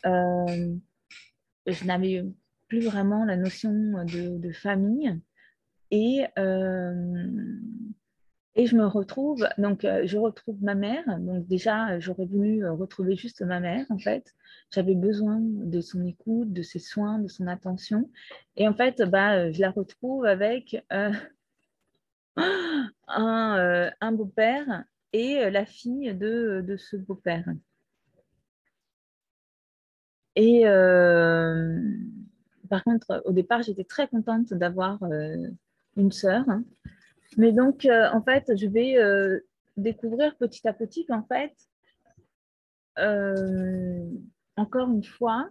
je 0.04 1.86
n'avais 1.86 2.24
plus 2.68 2.82
vraiment 2.82 3.26
la 3.26 3.38
notion 3.38 4.06
de 4.06 4.52
famille. 4.52 5.20
Et 5.92 6.26
et 8.56 8.66
je 8.66 8.76
me 8.76 8.86
retrouve, 8.86 9.48
donc 9.58 9.86
euh, 9.86 10.02
je 10.06 10.18
retrouve 10.18 10.62
ma 10.62 10.76
mère. 10.76 11.04
Donc 11.20 11.48
déjà, 11.48 12.00
j'aurais 12.00 12.26
voulu 12.26 12.66
euh, 12.66 12.74
retrouver 12.74 13.16
juste 13.16 13.42
ma 13.42 13.62
mère, 13.62 13.86
en 13.90 13.98
fait. 13.98 14.36
J'avais 14.72 14.96
besoin 14.96 15.40
de 15.42 15.80
son 15.80 16.06
écoute, 16.06 16.52
de 16.52 16.62
ses 16.62 16.80
soins, 16.80 17.20
de 17.20 17.30
son 17.30 17.48
attention. 17.48 18.10
Et 18.58 18.68
en 18.68 18.74
fait, 18.74 19.02
bah, 19.04 19.36
euh, 19.36 19.54
je 19.54 19.62
la 19.62 19.72
retrouve 19.72 20.26
avec 20.26 20.86
un, 22.38 23.92
un 24.02 24.12
beau-père 24.12 24.84
et 25.14 25.50
la 25.50 25.66
fille 25.66 26.14
de, 26.14 26.62
de 26.66 26.78
ce 26.78 26.98
beau-père. 26.98 27.46
Et 30.36 30.64
par 32.70 32.84
contre, 32.84 33.22
au 33.26 33.32
départ, 33.32 33.62
j'étais 33.62 33.84
très 33.84 34.08
contente 34.08 34.54
d'avoir 34.54 35.00
une 35.98 36.12
sœur. 36.12 36.46
Mais 37.38 37.52
donc, 37.52 37.86
euh, 37.86 38.10
en 38.12 38.22
fait, 38.22 38.52
je 38.56 38.68
vais 38.68 38.98
euh, 38.98 39.40
découvrir 39.78 40.36
petit 40.38 40.68
à 40.68 40.74
petit 40.74 41.06
qu'en 41.06 41.24
fait, 41.24 41.54
euh, 43.00 44.06
encore 44.58 44.90
une 44.90 45.04
fois, 45.04 45.50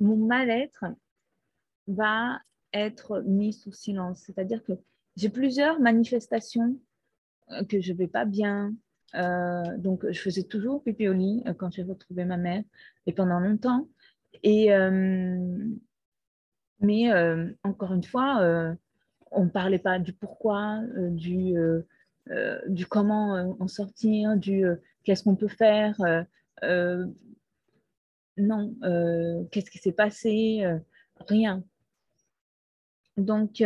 mon 0.00 0.16
mal-être 0.16 0.84
va 1.88 2.40
être 2.72 3.22
mis 3.22 3.52
sous 3.52 3.72
silence. 3.72 4.22
C'est-à-dire 4.26 4.62
que 4.64 4.72
j'ai 5.16 5.28
plusieurs 5.28 5.80
manifestations 5.80 6.78
que 7.68 7.80
je 7.80 7.92
ne 7.92 7.98
vais 7.98 8.08
pas 8.08 8.24
bien. 8.24 8.74
donc, 9.78 10.10
je 10.10 10.20
faisais 10.20 10.42
toujours 10.42 10.82
pipi 10.82 11.08
au 11.08 11.12
lit 11.12 11.44
quand 11.58 11.70
j'ai 11.72 11.84
retrouvé 11.84 12.24
ma 12.24 12.36
mère 12.36 12.64
et 13.06 13.12
pendant 13.12 13.38
longtemps. 13.38 13.88
Et, 14.42 14.70
mais 16.84 17.10
encore 17.64 17.92
une 17.94 18.04
fois, 18.04 18.76
on 19.34 19.44
ne 19.44 19.50
parlait 19.50 19.78
pas 19.78 19.98
du 19.98 20.12
pourquoi, 20.12 20.80
euh, 20.96 21.10
du, 21.10 21.56
euh, 21.56 21.82
euh, 22.30 22.60
du 22.68 22.86
comment 22.86 23.56
en 23.58 23.68
sortir, 23.68 24.36
du 24.36 24.64
qu'est-ce 25.02 25.24
qu'on 25.24 25.36
peut 25.36 25.48
faire. 25.48 25.96
non, 28.36 28.74
qu'est-ce 29.50 29.70
qui 29.70 29.78
s'est 29.78 29.92
passé 29.92 30.64
Rien. 31.28 31.62
Donc, 33.16 33.62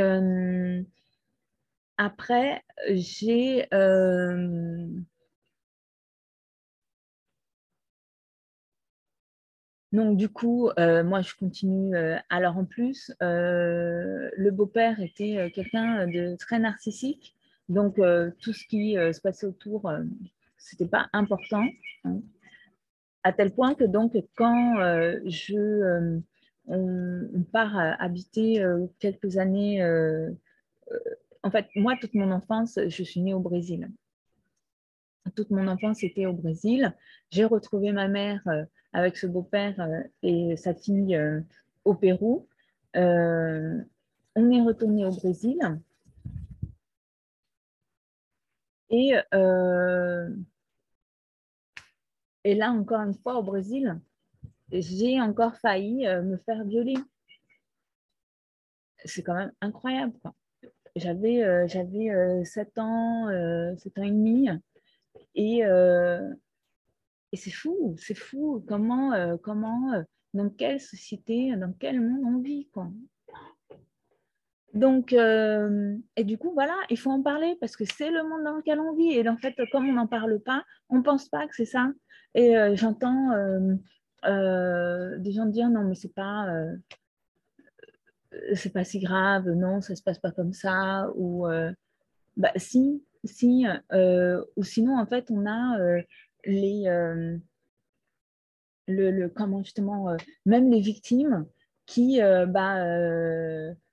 après, 1.96 2.62
j'ai 2.90 3.66
Donc, 9.92 10.18
du 10.18 10.28
coup, 10.28 10.68
euh, 10.78 11.02
moi, 11.02 11.22
je 11.22 11.34
continue. 11.34 11.96
Euh, 11.96 12.16
alors, 12.28 12.58
en 12.58 12.64
plus, 12.64 13.10
euh, 13.22 14.28
le 14.36 14.50
beau-père 14.50 15.00
était 15.00 15.50
quelqu'un 15.54 16.06
de 16.06 16.36
très 16.36 16.58
narcissique. 16.58 17.34
Donc, 17.68 17.96
tout 18.40 18.52
ce 18.54 18.66
qui 18.66 18.94
se 18.94 19.20
passait 19.20 19.46
autour, 19.46 19.92
ce 20.56 20.74
n'était 20.74 20.90
pas 20.90 21.08
important. 21.12 21.66
Hein. 22.04 22.20
à 23.24 23.32
tel 23.32 23.52
point 23.52 23.74
que, 23.74 23.84
donc, 23.84 24.16
quand 24.36 24.76
je, 25.26 26.22
on, 26.66 27.28
on, 27.34 27.46
habiter 27.98 28.64
quelques 29.00 29.36
années, 29.36 29.84
en 31.42 31.50
fait, 31.50 31.66
moi, 31.76 31.94
toute 32.00 32.14
mon 32.14 32.30
enfance, 32.30 32.78
je 32.86 33.02
suis 33.02 33.20
née 33.20 33.34
au 33.34 33.40
Brésil. 33.40 33.90
Toute 35.36 35.50
mon 35.50 35.68
enfance 35.68 36.02
était 36.02 36.24
au 36.24 36.32
Brésil. 36.32 36.94
J'ai 37.30 37.44
retrouvé 37.44 37.92
ma 37.92 38.08
mère 38.08 38.48
avec 38.92 39.16
ce 39.16 39.26
beau-père 39.26 39.80
euh, 39.80 40.02
et 40.22 40.56
sa 40.56 40.74
fille 40.74 41.14
euh, 41.16 41.40
au 41.84 41.94
Pérou. 41.94 42.48
Euh, 42.96 43.82
on 44.34 44.50
est 44.50 44.62
retourné 44.62 45.04
au 45.04 45.10
Brésil. 45.10 45.58
Et, 48.90 49.12
et 52.44 52.54
là, 52.54 52.70
encore 52.70 53.00
une 53.00 53.12
fois, 53.12 53.36
au 53.36 53.42
Brésil, 53.42 54.00
j'ai 54.72 55.20
encore 55.20 55.56
failli 55.56 56.06
me 56.06 56.38
faire 56.38 56.64
violer. 56.64 56.96
C'est 59.04 59.22
quand 59.22 59.34
même 59.34 59.52
incroyable. 59.60 60.14
J'avais 60.96 61.68
j'avais 61.68 62.44
7 62.46 62.78
ans, 62.78 63.28
7 63.76 63.98
ans 63.98 64.02
et 64.02 64.10
demi. 64.10 64.48
Et, 65.34 65.64
et 67.32 67.36
c'est 67.36 67.50
fou, 67.50 67.94
c'est 67.98 68.16
fou 68.16 68.64
comment, 68.66 69.12
euh, 69.12 69.36
comment 69.42 69.92
euh, 69.92 70.02
dans 70.34 70.48
quelle 70.48 70.80
société, 70.80 71.54
dans 71.56 71.72
quel 71.78 72.00
monde 72.00 72.22
on 72.24 72.40
vit. 72.40 72.68
Quoi. 72.72 72.90
Donc, 74.74 75.12
euh, 75.12 75.96
et 76.16 76.24
du 76.24 76.38
coup, 76.38 76.52
voilà, 76.52 76.76
il 76.90 76.98
faut 76.98 77.10
en 77.10 77.22
parler 77.22 77.56
parce 77.60 77.76
que 77.76 77.84
c'est 77.84 78.10
le 78.10 78.22
monde 78.22 78.44
dans 78.44 78.56
lequel 78.56 78.80
on 78.80 78.94
vit. 78.94 79.12
Et 79.12 79.28
en 79.28 79.36
fait, 79.36 79.54
comme 79.72 79.88
on 79.88 79.94
n'en 79.94 80.06
parle 80.06 80.40
pas, 80.40 80.64
on 80.88 80.98
ne 80.98 81.02
pense 81.02 81.28
pas 81.28 81.46
que 81.46 81.54
c'est 81.54 81.64
ça. 81.64 81.90
Et 82.34 82.54
j'entends 82.76 83.30
des 84.22 85.32
gens 85.32 85.46
dire 85.46 85.70
non, 85.70 85.84
mais 85.84 85.94
c'est 85.94 86.14
pas. 86.14 86.46
c'est 88.54 88.72
pas 88.72 88.84
si 88.84 89.00
grave, 89.00 89.48
non, 89.48 89.80
ça 89.80 89.96
se 89.96 90.02
passe 90.02 90.18
pas 90.18 90.30
comme 90.30 90.52
ça, 90.52 91.10
ou 91.16 91.46
bah, 92.36 92.52
si, 92.56 93.02
si, 93.24 93.64
ou 94.56 94.62
sinon 94.62 94.98
en 94.98 95.06
fait 95.06 95.30
on 95.30 95.46
a 95.46 96.02
les, 96.44 96.84
le, 98.86 99.10
le, 99.10 99.28
comment 99.28 99.62
justement, 99.62 100.16
même 100.46 100.70
les 100.70 100.80
victimes 100.80 101.46
qui, 101.86 102.20
bah, 102.20 102.84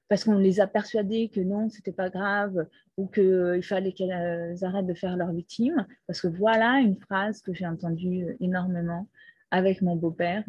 parce 0.08 0.24
qu'on 0.24 0.38
les 0.38 0.60
a 0.60 0.68
persuadées 0.68 1.30
que 1.30 1.40
non, 1.40 1.70
c'était 1.70 1.92
pas 1.92 2.10
grave 2.10 2.68
ou 2.98 3.08
qu'il 3.08 3.64
fallait 3.64 3.92
qu'elles 3.92 4.64
arrêtent 4.64 4.88
de 4.88 4.94
faire 4.94 5.18
leur 5.18 5.32
victime. 5.32 5.86
Parce 6.08 6.22
que 6.22 6.28
voilà 6.28 6.80
une 6.80 7.00
phrase 7.00 7.42
que 7.42 7.54
j'ai 7.54 7.68
entendue 7.68 8.38
énormément 8.40 9.08
avec 9.52 9.82
mon 9.82 9.96
beau-père. 9.96 10.44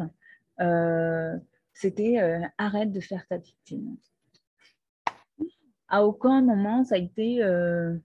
Euh, 0.60 1.36
c'était 1.74 2.20
euh, 2.20 2.40
arrête 2.58 2.92
de 2.92 3.00
faire 3.00 3.26
ta 3.28 3.38
victime. 3.38 3.96
À 5.88 6.04
aucun 6.04 6.42
moment, 6.42 6.84
ça 6.84 6.96
a 6.96 6.98
été 6.98 7.42
euh, 7.42 7.96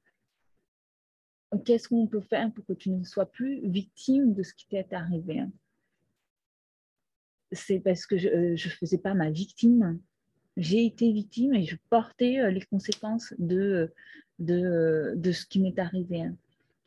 qu'est-ce 1.65 1.89
qu'on 1.89 2.07
peut 2.07 2.21
faire 2.21 2.51
pour 2.53 2.65
que 2.65 2.73
tu 2.73 2.89
ne 2.89 3.03
sois 3.03 3.25
plus 3.25 3.61
victime 3.67 4.33
de 4.33 4.43
ce 4.43 4.53
qui 4.53 4.67
t'est 4.67 4.93
arrivé? 4.93 5.43
C'est 7.51 7.79
parce 7.79 8.05
que 8.05 8.17
je 8.17 8.29
ne 8.51 8.71
faisais 8.71 8.97
pas 8.97 9.13
ma 9.13 9.29
victime 9.29 9.99
j'ai 10.57 10.85
été 10.85 11.11
victime 11.11 11.53
et 11.53 11.63
je 11.65 11.75
portais 11.89 12.39
euh, 12.39 12.51
les 12.51 12.61
conséquences 12.61 13.33
de, 13.37 13.93
de, 14.39 15.13
de 15.15 15.31
ce 15.31 15.45
qui 15.45 15.59
m'est 15.61 15.79
arrivé. 15.79 16.23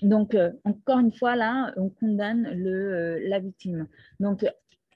Donc, 0.02 0.34
euh, 0.34 0.52
encore 0.64 0.98
une 0.98 1.12
fois, 1.12 1.36
là, 1.36 1.72
on 1.76 1.88
condamne 1.88 2.50
le, 2.54 2.94
euh, 2.94 3.28
la 3.28 3.38
victime. 3.38 3.88
Donc, 4.20 4.44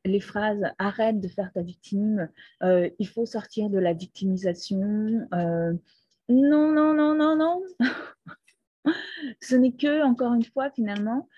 les 0.05 0.21
phrases 0.21 0.63
arrête 0.79 1.21
de 1.21 1.29
faire 1.29 1.53
ta 1.53 1.61
victime, 1.61 2.31
il 2.63 3.09
faut 3.09 3.27
sortir 3.27 3.69
de 3.69 3.79
la 3.79 3.93
victimisation. 3.93 4.79
non, 5.33 6.73
non, 6.73 6.95
non, 6.95 7.15
non, 7.15 7.37
non. 7.37 7.63
Ce 9.41 9.55
n'est 9.55 9.73
que, 9.73 10.03
encore 10.03 10.35
une 10.35 10.45
fois, 10.45 10.71
finalement, 10.71 11.29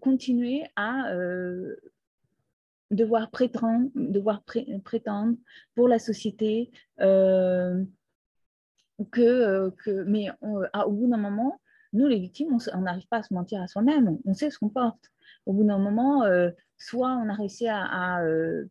continuer 0.00 0.64
à 0.76 1.10
devoir 2.90 3.30
prétendre, 3.30 3.90
devoir 3.94 4.42
prétendre 4.84 5.36
pour 5.74 5.88
la 5.88 5.98
société 5.98 6.70
euh, 7.00 7.84
que, 9.10 9.20
euh, 9.20 9.70
que, 9.84 10.04
mais 10.04 10.28
au 10.42 10.90
bout 10.90 11.08
d'un 11.08 11.18
moment, 11.18 11.60
nous 11.92 12.06
les 12.06 12.18
victimes, 12.18 12.56
on 12.74 12.80
n'arrive 12.80 13.06
pas 13.08 13.18
à 13.18 13.22
se 13.22 13.32
mentir 13.32 13.62
à 13.62 13.66
soi-même, 13.66 14.18
on 14.24 14.34
sait 14.34 14.50
ce 14.50 14.58
qu'on 14.58 14.68
porte. 14.68 15.10
Au 15.46 15.52
bout 15.52 15.64
d'un 15.64 15.78
moment, 15.78 16.24
euh, 16.24 16.50
soit 16.76 17.12
on 17.12 17.28
a 17.28 17.34
réussi 17.34 17.66
à, 17.68 18.20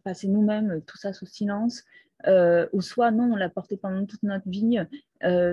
passer 0.03 0.27
nous-mêmes 0.27 0.81
tout 0.85 0.97
ça 0.97 1.13
sous 1.13 1.25
silence, 1.25 1.83
ou 2.25 2.81
soit 2.81 3.11
non, 3.11 3.33
on 3.33 3.35
l'a 3.35 3.49
porté 3.49 3.77
pendant 3.77 4.05
toute 4.05 4.23
notre 4.23 4.49
vie, 4.49 4.79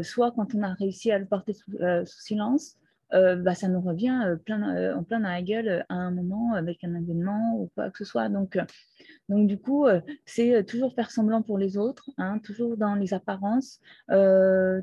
soit 0.03 0.33
quand 0.33 0.55
on 0.55 0.63
a 0.63 0.73
réussi 0.75 1.11
à 1.11 1.19
le 1.19 1.27
porter 1.27 1.53
sous 1.55 1.77
silence, 2.07 2.79
euh, 3.15 3.37
bah, 3.37 3.55
ça 3.55 3.69
nous 3.69 3.81
revient 3.81 4.23
euh, 4.25 4.37
plein, 4.37 4.75
euh, 4.77 4.97
en 4.97 5.05
plein 5.05 5.21
dans 5.21 5.29
la 5.29 5.43
gueule 5.43 5.85
à 5.89 5.95
un 5.95 6.11
moment 6.11 6.55
avec 6.55 6.83
un 6.83 6.95
événement 6.95 7.57
ou 7.57 7.71
quoi 7.75 7.91
que 7.91 7.99
ce 7.99 8.05
soit. 8.05 8.29
Donc, 8.29 8.59
donc 9.29 9.47
du 9.47 9.59
coup, 9.59 9.87
c'est 10.27 10.65
toujours 10.65 10.95
faire 10.95 11.11
semblant 11.11 11.43
pour 11.43 11.59
les 11.59 11.77
autres, 11.77 12.11
hein, 12.19 12.39
toujours 12.41 12.77
dans 12.77 12.95
les 12.95 13.15
apparences, 13.15 13.81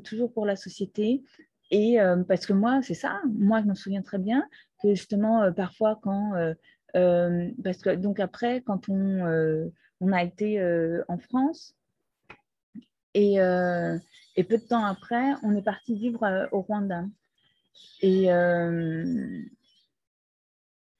toujours 0.04 0.32
pour 0.32 0.46
la 0.46 0.56
société. 0.56 1.22
Et 1.70 1.98
parce 2.28 2.44
que 2.46 2.52
moi, 2.52 2.80
c'est 2.82 2.94
ça, 2.94 3.20
moi, 3.32 3.60
je 3.62 3.66
me 3.66 3.74
souviens 3.74 4.02
très 4.02 4.18
bien 4.18 4.46
que 4.82 4.90
justement, 4.90 5.52
parfois, 5.52 5.98
quand. 6.02 6.32
parce 6.92 7.78
que 7.78 7.94
donc 7.94 8.18
après, 8.18 8.62
quand 8.62 8.88
on, 8.88 9.70
on 10.02 10.12
a 10.12 10.22
été 10.22 10.60
en 11.08 11.18
France, 11.18 11.74
et, 13.14 13.36
et, 13.36 14.44
peu 14.44 14.58
de 14.58 14.66
temps 14.68 14.84
après, 14.84 15.32
on 15.42 15.56
est 15.56 15.62
parti 15.62 15.94
vivre 15.94 16.48
au 16.52 16.60
Rwanda. 16.60 17.04
Et, 18.00 18.32
euh, 18.32 19.42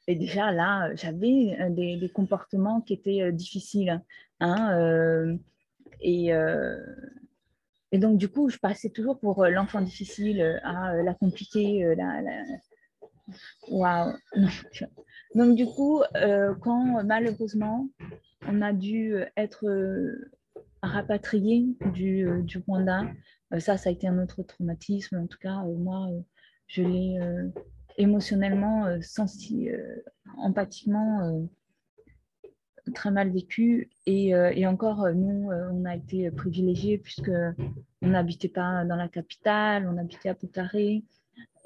déjà 0.09 0.53
là, 0.53 0.95
j'avais 0.95 1.57
euh, 1.61 1.71
des, 1.71 2.09
comportements 2.09 2.81
qui 2.81 2.95
étaient 2.95 3.23
euh, 3.23 3.33
difficiles. 3.33 4.01
Hein, 4.41 5.37
et, 6.01 6.33
donc, 7.93 8.19
du 8.19 8.29
coup, 8.29 8.49
je 8.49 8.59
passais 8.59 8.91
toujours 8.91 9.19
pour 9.19 9.45
l'enfant 9.47 9.81
difficile, 9.83 10.61
à 10.65 10.95
la 11.03 11.15
compliquée. 11.15 11.95
Waouh! 13.69 14.15
Donc, 15.35 15.55
du 15.55 15.67
coup, 15.67 16.03
quand 16.61 17.05
malheureusement, 17.05 17.89
on 18.49 18.63
a 18.63 18.73
dû 18.73 19.17
être 19.37 19.67
rapatrié 20.83 21.67
du, 21.93 22.27
du 22.43 22.59
Rwanda, 22.59 23.05
ça, 23.59 23.77
ça 23.77 23.89
a 23.91 23.93
été 23.93 24.09
un 24.09 24.23
autre 24.23 24.43
traumatisme. 24.43 25.19
En 25.19 25.27
tout 25.27 25.39
cas, 25.39 25.63
moi, 25.65 26.09
je 26.73 26.83
l'ai 26.83 27.19
euh, 27.21 27.49
émotionnellement, 27.99 28.87
euh, 28.87 28.99
euh, 28.99 30.03
empathiquement 30.39 31.49
très 32.95 33.11
mal 33.11 33.31
vécu. 33.31 33.91
Et, 34.07 34.35
encore, 34.67 35.09
nous, 35.13 35.51
on 35.51 35.85
a 35.85 35.95
été 35.95 36.31
privilégiés 36.31 36.99
puisque 36.99 37.31
on 38.01 38.09
n'habitait 38.09 38.49
pas 38.49 38.85
dans 38.85 38.97
la 38.97 39.09
capitale, 39.09 39.87
on 39.87 39.99
habitait 39.99 40.31
à 40.31 40.35
Poutaré 40.35 41.05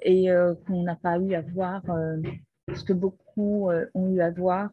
et 0.02 0.28
qu'on 0.66 0.82
n'a 0.82 0.96
pas 0.96 1.18
eu 1.18 1.34
à 1.34 1.40
voir 1.40 1.82
ce 2.74 2.84
que 2.84 2.92
beaucoup 2.92 3.70
ont 3.94 4.10
eu 4.12 4.20
à 4.20 4.30
voir. 4.30 4.70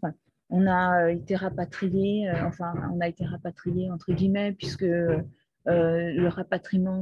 On 0.50 0.68
a 0.68 1.12
été 1.12 1.36
rapatriés, 1.36 2.30
enfin, 2.46 2.74
on 2.94 3.00
a 3.02 3.08
été 3.08 3.26
rapatriés 3.26 3.90
entre 3.92 4.14
guillemets, 4.14 4.54
puisque 4.54 4.86
le 5.66 6.28
rapatriement 6.28 7.02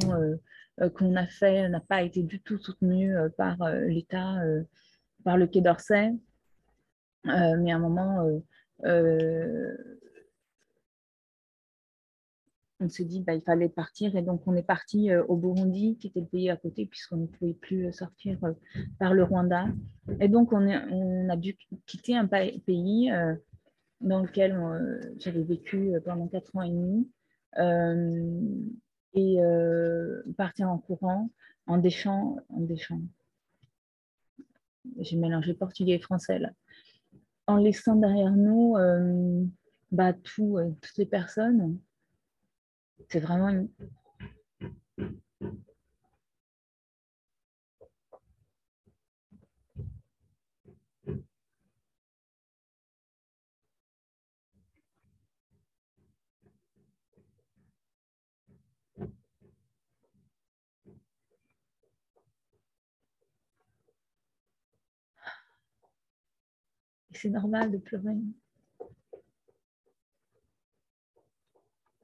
euh, 0.82 0.90
qu'on 0.90 1.16
a 1.16 1.28
fait 1.28 1.68
n'a 1.70 1.80
pas 1.82 2.02
été 2.02 2.24
du 2.24 2.42
tout 2.42 2.58
soutenu 2.58 3.16
euh, 3.16 3.30
par 3.30 3.62
euh, 3.62 3.82
l'État, 3.88 4.36
par 5.24 5.38
le 5.38 5.48
Quai 5.48 5.62
d'Orsay. 5.62 6.12
mais 7.26 7.72
à 7.72 7.76
un 7.76 7.80
moment, 7.80 8.42
on 12.82 12.90
s'est 12.90 13.06
dit 13.06 13.22
bah, 13.22 13.34
il 13.34 13.42
fallait 13.42 13.70
partir 13.70 14.16
et 14.16 14.22
donc 14.22 14.42
on 14.48 14.56
est 14.56 14.64
parti 14.64 15.14
au 15.16 15.38
Burundi 15.38 15.98
qui 16.00 16.08
était 16.08 16.20
le 16.20 16.26
pays 16.26 16.50
à 16.50 16.58
côté 16.58 16.86
puisqu'on 16.86 17.18
ne 17.18 17.28
pouvait 17.28 17.54
plus 17.54 17.92
sortir 17.94 18.38
par 19.00 19.14
le 19.14 19.24
Rwanda 19.24 19.68
et 20.20 20.28
donc 20.28 20.52
on, 20.52 21.30
a 21.30 21.38
dû 21.38 21.58
quitter 21.86 22.16
un 22.16 22.28
pays 22.28 23.12
dans 24.02 24.22
lequel 24.22 24.58
j'avais 25.20 25.44
vécu 25.44 25.94
pendant 26.04 26.28
quatre 26.28 26.56
ans 26.56 26.64
et 26.64 26.70
demi 26.70 27.08
et 29.14 29.42
euh, 29.42 30.22
partir 30.38 30.70
en 30.70 30.78
courant 30.78 31.30
en 31.68 31.78
déchant, 31.78 32.38
en 32.50 32.62
déchant. 32.62 33.02
J'ai 34.98 35.18
mélangé 35.18 35.54
portugais 35.54 35.94
et 35.94 36.00
français. 36.00 36.40
En 37.48 37.58
laissant 37.58 37.96
derrière 37.96 38.32
nous 38.32 38.76
euh, 38.78 39.44
bah, 39.92 40.14
tout, 40.14 40.58
euh, 40.58 40.72
toutes 40.82 40.98
les 40.98 41.06
personnes. 41.06 41.78
C'est 43.12 43.20
vraiment 43.20 43.50
une, 43.50 43.68
c'est 67.14 67.30
normal 67.30 67.72
de 67.72 67.78
pleurer. 67.78 68.16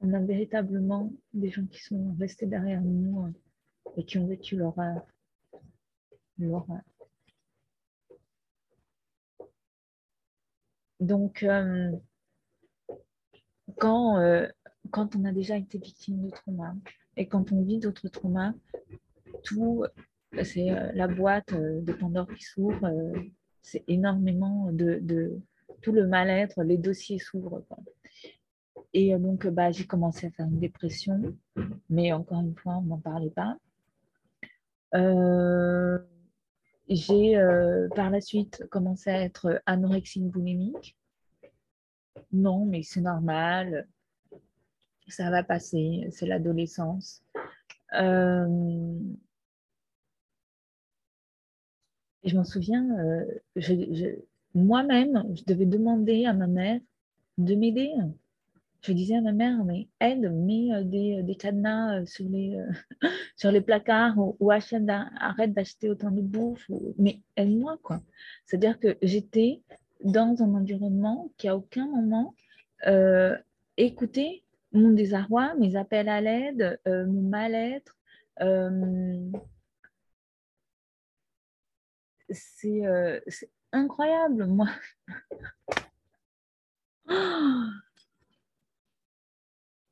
On 0.00 0.12
a 0.12 0.20
véritablement 0.20 1.12
des 1.32 1.50
gens 1.50 1.66
qui 1.66 1.82
sont 1.82 2.14
restés 2.18 2.46
derrière 2.46 2.80
nous 2.82 3.26
euh, 3.26 3.32
et 3.96 4.04
qui 4.04 4.18
ont 4.18 4.26
vécu 4.26 4.56
l'horreur. 4.56 5.06
L'horreur. 6.38 6.82
Donc, 11.00 11.42
euh, 11.42 11.92
quand, 13.78 14.18
euh, 14.18 14.48
quand 14.90 15.16
on 15.16 15.24
a 15.24 15.32
déjà 15.32 15.56
été 15.56 15.78
victime 15.78 16.26
de 16.26 16.30
trauma 16.30 16.74
et 17.16 17.26
quand 17.26 17.52
on 17.52 17.62
vit 17.62 17.78
d'autres 17.78 18.08
traumas, 18.08 18.54
tout, 19.42 19.84
c'est 20.42 20.70
la 20.94 21.08
boîte 21.08 21.54
de 21.54 21.92
Pandore 21.92 22.32
qui 22.34 22.42
s'ouvre 22.42 22.88
c'est 23.68 23.84
énormément 23.86 24.70
de, 24.72 25.38
tout 25.82 25.92
le 25.92 26.06
mal-être, 26.06 26.62
les 26.62 26.78
dossiers 26.78 27.18
s'ouvrent. 27.18 27.62
Et 28.94 29.14
euh, 29.14 29.18
donc, 29.18 29.46
bah, 29.46 29.70
j'ai 29.70 29.86
commencé 29.86 30.26
à 30.26 30.30
faire 30.30 30.46
une 30.46 30.58
dépression, 30.58 31.34
mais 31.90 32.12
encore 32.12 32.40
une 32.40 32.56
fois, 32.56 32.76
on 32.78 32.82
n'en 32.82 32.98
parlait 32.98 33.30
pas. 33.30 33.56
Euh, 34.94 35.98
j'ai 36.88 37.36
euh, 37.36 37.88
par 37.94 38.10
la 38.10 38.20
suite 38.20 38.64
commencé 38.70 39.10
à 39.10 39.20
être 39.22 39.62
anorexique 39.66 40.24
boulimique. 40.24 40.96
Non, 42.32 42.64
mais 42.64 42.82
c'est 42.82 43.00
normal. 43.00 43.86
ça 45.08 45.30
va 45.30 45.42
passer, 45.42 46.08
c'est 46.10 46.26
l'adolescence. 46.26 47.22
Euh, 47.94 48.98
je 52.24 52.36
m'en 52.36 52.44
souviens, 52.44 52.86
euh, 52.98 53.24
moi-même, 54.54 55.24
je 55.34 55.44
devais 55.46 55.66
demander 55.66 56.24
à 56.26 56.32
ma 56.32 56.46
mère 56.46 56.80
de 57.38 57.54
m'aider. 57.54 57.90
Je 58.82 58.92
disais 58.92 59.16
à 59.16 59.20
ma 59.20 59.32
mère, 59.32 59.64
mais 59.64 59.88
aide, 60.00 60.32
mets 60.32 60.72
euh, 60.72 60.84
des, 60.84 61.22
des, 61.22 61.34
cadenas 61.34 62.06
sur 62.06 62.28
les, 62.28 62.58
sur 63.36 63.50
les 63.50 63.60
placards 63.60 64.16
ou, 64.18 64.50
arrête 64.50 65.52
d'acheter 65.52 65.90
autant 65.90 66.10
de 66.10 66.20
bouffe, 66.20 66.70
mais 66.96 67.20
aide-moi. 67.36 67.78
quoi. 67.82 68.00
C'est-à-dire 68.46 68.78
que 68.78 68.96
j'étais 69.02 69.60
dans 70.04 70.42
un 70.42 70.54
environnement 70.54 71.30
qui 71.36 71.48
à 71.48 71.56
aucun 71.56 71.86
moment 71.86 72.34
euh, 72.86 73.36
écouté 73.76 74.44
mon 74.72 74.90
désarroi, 74.90 75.54
mes 75.54 75.76
appels 75.76 76.08
à 76.08 76.20
l'aide, 76.20 76.78
euh, 76.86 77.06
mon 77.06 77.22
mal-être. 77.22 77.96
Euh, 78.40 79.30
c'est 82.30 83.50
incroyable, 83.72 84.46
moi. 84.46 84.68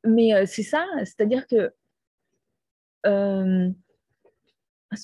Mais 0.07 0.47
c'est 0.47 0.63
ça, 0.63 0.87
c'est-à-dire 0.99 1.47
que 1.47 1.73
ce 3.05 3.73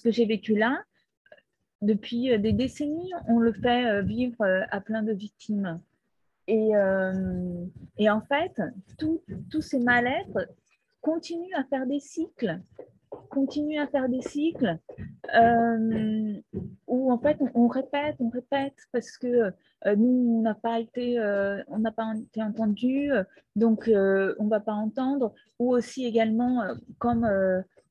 que 0.03 0.11
j'ai 0.11 0.27
vécu 0.27 0.57
là, 0.57 0.83
depuis 1.81 2.39
des 2.39 2.53
décennies, 2.53 3.13
on 3.29 3.39
le 3.39 3.53
fait 3.53 4.03
vivre 4.03 4.45
à 4.71 4.81
plein 4.81 5.03
de 5.03 5.13
victimes. 5.13 5.81
Et, 6.49 6.75
euh, 6.75 7.65
et 7.99 8.11
en 8.11 8.21
fait, 8.21 8.61
tous 8.99 9.61
ces 9.61 9.79
mal-être 9.79 10.49
continuent 11.01 11.55
à 11.55 11.65
faire 11.65 11.87
des 11.87 12.01
cycles, 12.01 12.61
continuent 13.33 13.81
à 13.81 13.87
faire 13.87 14.09
des 14.09 14.21
cycles 14.21 14.79
euh, 15.35 16.35
où 16.87 17.11
en 17.11 17.19
fait 17.19 17.39
on, 17.55 17.67
répète, 17.67 18.17
on 18.21 18.29
répète 18.29 18.77
parce 18.93 19.17
que 19.17 19.27
euh, 19.87 19.97
nous 19.97 20.37
on 20.39 20.43
n'a 20.43 20.55
pas 20.55 20.79
été, 20.79 21.19
on 21.69 21.79
n'a 21.79 21.93
pas 21.93 22.13
été 22.15 22.43
entendu, 22.43 23.11
donc 23.57 23.91
on 23.91 24.47
va 24.47 24.61
pas 24.61 24.75
entendre. 24.75 25.35
Ou 25.59 25.75
aussi 25.75 26.05
également 26.05 26.63
comme 26.99 27.29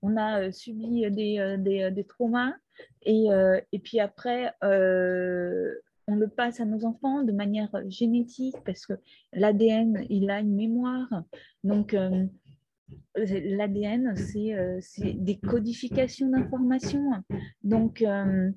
on 0.02 0.18
a 0.18 0.52
subi 0.52 1.10
des, 1.10 1.56
des, 1.58 1.92
des 1.92 2.04
traumas 2.04 2.54
et, 3.04 3.28
et, 3.72 3.80
puis 3.80 4.00
après 4.00 4.54
on 6.08 6.16
le 6.16 6.28
passe 6.28 6.60
à 6.60 6.66
nos 6.66 6.86
enfants 6.86 7.24
de 7.24 7.32
manière 7.32 7.70
génétique 7.88 8.56
parce 8.66 8.86
que 8.86 8.94
l'ADN, 9.34 10.06
il 10.10 10.30
a 10.30 10.40
une 10.40 10.56
mémoire. 10.56 11.24
Donc, 11.64 11.96
euh, 13.18 13.26
l'ADN, 13.58 14.14
euh, 14.16 14.78
c'est 14.82 15.14
des 15.14 15.38
codifications 15.40 16.30
d'informations. 16.30 17.12
Donc, 17.64 18.02
euh, 18.02 18.52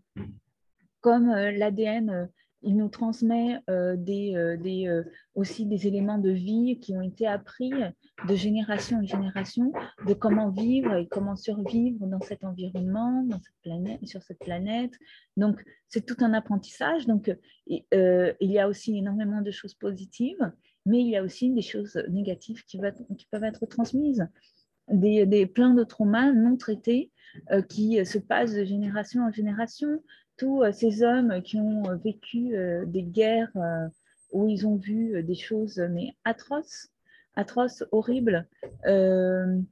comme 1.01 1.29
l'ADN 1.29 2.29
il 2.65 2.77
nous 2.77 2.89
transmet 2.89 3.61
euh, 3.69 3.97
euh, 4.09 4.57
euh, 4.57 5.05
aussi 5.35 5.67
des 5.67 5.87
éléments 5.87 6.19
de 6.19 6.31
vie 6.31 6.81
qui 6.81 6.97
ont 6.97 7.03
été 7.03 7.27
appris 7.27 7.71
de 8.29 8.35
génération 8.35 8.99
en 8.99 9.05
génération, 9.05 9.73
de 10.07 10.15
comment 10.15 10.51
vivre 10.51 10.95
et 10.95 11.07
comment 11.07 11.37
survivre 11.37 12.07
dans 12.07 12.21
cet 12.21 12.43
environnement, 12.43 13.27
sur 14.05 14.23
cette 14.23 14.39
planète. 14.39 14.93
Donc, 15.37 15.63
c'est 15.89 16.07
tout 16.07 16.17
un 16.21 16.33
apprentissage. 16.33 17.07
Donc, 17.07 17.35
il 17.67 17.85
y 18.41 18.59
a 18.59 18.69
aussi 18.69 18.97
énormément 18.97 19.43
de 19.43 19.51
choses 19.51 19.75
positives, 19.75 20.51
mais 20.87 21.01
il 21.01 21.09
y 21.09 21.17
a 21.17 21.23
aussi 21.23 21.51
des 21.51 21.63
choses 21.63 22.03
négatives 22.09 22.65
qui, 22.65 22.79
peuvent 22.79 23.45
être 23.45 23.67
transmises. 23.67 24.27
Des, 24.89 25.25
des, 25.25 25.47
plein 25.47 25.73
de 25.73 25.83
traumas 25.83 26.33
non 26.33 26.57
traités 26.59 27.11
qui 27.71 28.05
se 28.05 28.19
passent 28.19 28.53
de 28.53 28.65
génération 28.65 29.23
en 29.23 29.33
génération 29.33 30.03
tous 30.37 30.63
euh, 30.63 30.73
ces 30.73 31.03
hommes 31.03 31.43
qui 31.43 31.57
ont 31.59 31.89
euh, 31.89 31.97
vécu 31.97 32.57
euh, 32.57 32.85
des 32.87 33.03
guerres 33.03 33.53
où 34.33 34.49
ils 34.49 34.67
ont 34.67 34.77
vu 34.77 35.23
des 35.23 35.37
choses 35.37 35.79
mais 35.91 36.17
atroces, 36.25 36.89
atroces, 37.37 37.85
horribles. 37.93 38.49
on 38.85 39.63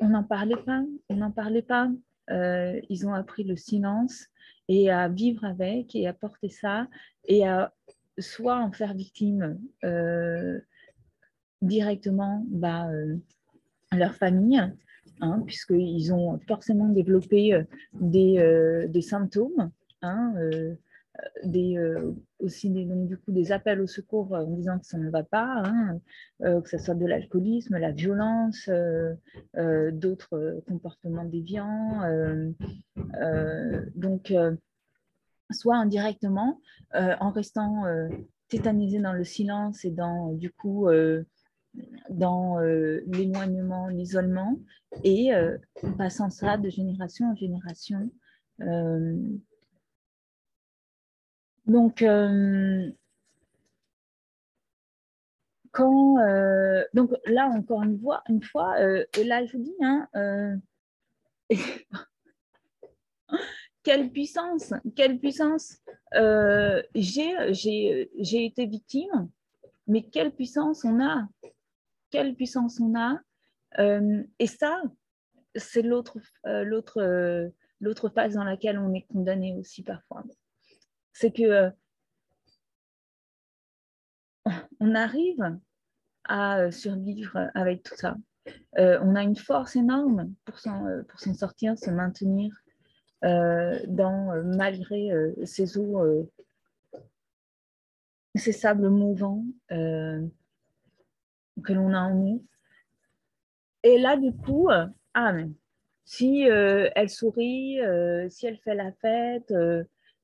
n'en 0.00 0.24
parlait 0.24 0.62
pas, 0.62 0.84
on 1.08 1.16
n'en 1.16 1.30
parlait 1.30 1.62
pas. 1.62 1.90
ils 2.28 3.06
ont 3.06 3.14
appris 3.14 3.44
le 3.44 3.56
silence 3.56 4.26
et 4.68 4.90
à 4.90 5.08
vivre 5.08 5.44
avec 5.44 5.94
et 5.94 6.06
à 6.06 6.12
porter 6.12 6.50
ça 6.50 6.86
et 7.24 7.46
à 7.46 7.72
soit 8.20 8.58
en 8.58 8.72
faire 8.72 8.94
victime 8.94 9.58
directement 11.62 12.44
bah, 12.48 12.88
leur 13.92 14.14
famille, 14.14 14.62
Hein, 15.22 15.42
puisqu'ils 15.46 16.12
ont 16.14 16.38
forcément 16.48 16.88
développé 16.88 17.52
euh, 17.52 17.62
euh, 18.02 18.86
des, 18.88 19.02
symptômes, 19.02 19.70
hein, 20.00 20.32
euh, 20.38 20.74
des, 21.44 21.76
aussi 22.38 22.70
des, 22.70 22.86
donc, 22.86 23.06
du 23.06 23.18
coup, 23.18 23.30
des 23.30 23.52
appels 23.52 23.82
au 23.82 23.86
secours 23.86 24.32
en 24.32 24.46
disant 24.46 24.78
que 24.78 24.86
ça 24.86 24.96
ne 24.96 25.10
va 25.10 25.22
pas, 25.22 25.62
hein, 25.64 26.00
que 26.40 26.68
ce 26.68 26.78
soit 26.78 26.94
de 26.94 27.04
l'alcoolisme, 27.04 27.76
la 27.76 27.90
violence, 27.90 28.70
d'autres 29.92 30.62
comportements 30.66 31.24
déviants. 31.24 32.00
donc, 33.94 34.32
soit 35.50 35.76
indirectement, 35.76 36.60
en 36.94 37.30
restant 37.30 37.84
tétanisé 38.48 38.98
dans 38.98 39.12
le 39.12 39.24
silence 39.24 39.84
et 39.84 39.90
dans, 39.90 40.32
du 40.32 40.50
coup, 40.50 40.88
dans 42.08 42.60
euh, 42.60 43.00
l'éloignement, 43.06 43.88
l'isolement, 43.88 44.58
et 45.04 45.34
euh, 45.34 45.56
passant 45.96 46.30
ça 46.30 46.56
de 46.56 46.68
génération 46.68 47.30
en 47.30 47.36
génération. 47.36 48.10
Euh, 48.60 49.16
donc, 51.66 52.04
quand, 55.72 56.16
donc 56.94 57.10
là, 57.26 57.46
encore 57.46 57.84
une 57.84 58.00
fois, 58.00 58.22
une 58.28 58.42
fois 58.42 58.76
là, 58.78 59.46
je 59.46 59.56
dis, 59.56 59.76
hein, 59.80 60.08
quelle 63.90 64.10
puissance, 64.12 64.72
quelle 64.94 65.18
puissance. 65.18 65.78
J'ai 66.94 68.06
été 68.22 68.66
victime, 68.66 69.28
mais 69.88 70.04
quelle 70.08 70.32
puissance 70.32 70.84
on 70.84 71.00
a? 71.00 71.26
Quelle 72.10 72.36
puissance 72.36 72.78
on 72.78 72.94
a? 72.96 73.18
Euh, 73.80 74.22
et 74.38 74.46
ça, 74.46 74.80
c'est 75.56 75.84
euh, 75.84 76.02
euh, 76.98 77.50
l'autre 77.80 78.08
phase 78.10 78.34
dans 78.34 78.44
laquelle 78.44 78.78
on 78.78 78.94
est 78.94 79.06
condamné 79.08 79.56
aussi 79.56 79.82
parfois. 79.82 80.22
C'est 81.12 81.32
que 81.32 81.72
on 84.78 84.94
arrive 84.94 85.58
à 86.28 86.70
survivre 86.70 87.50
avec 87.56 87.82
tout 87.82 87.96
ça. 87.96 88.16
on 88.76 89.16
a 89.16 89.22
une 89.24 89.34
force 89.34 89.74
énorme 89.74 90.32
pour 90.44 90.60
s'en 90.60 91.34
sortir, 91.34 91.76
se 91.76 91.90
maintenir 91.90 92.54
dans, 93.22 94.42
malgré 94.44 95.10
ces 95.44 95.76
eaux, 95.76 96.30
ces 98.34 98.52
sables 98.52 98.88
mouvants 98.88 99.44
que 99.68 101.72
l'on 101.72 101.92
a 101.92 102.00
en 102.00 102.14
nous. 102.14 102.44
Et 103.82 103.98
là, 103.98 104.16
du 104.16 104.32
coup, 104.32 104.68
euh, 104.68 104.86
ah, 105.14 105.34
si 106.04 106.50
euh, 106.50 106.90
elle 106.94 107.08
sourit, 107.08 107.80
euh, 107.80 108.28
si 108.28 108.46
elle 108.46 108.58
fait 108.58 108.74
la 108.74 108.92
fête, 108.92 109.52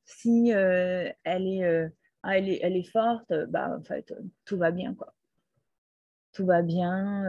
si 0.04 0.50
elle, 0.50 1.14
est, 1.24 1.90
ah, 2.22 2.38
elle, 2.38 2.48
est, 2.48 2.60
elle 2.62 2.76
est 2.76 2.90
forte, 2.90 3.32
bah, 3.48 3.76
en 3.78 3.82
fait, 3.82 4.12
tout 4.44 4.58
va 4.58 4.70
bien. 4.70 4.94
Quoi. 4.94 5.14
Tout 6.32 6.46
va 6.46 6.62
bien, 6.62 7.24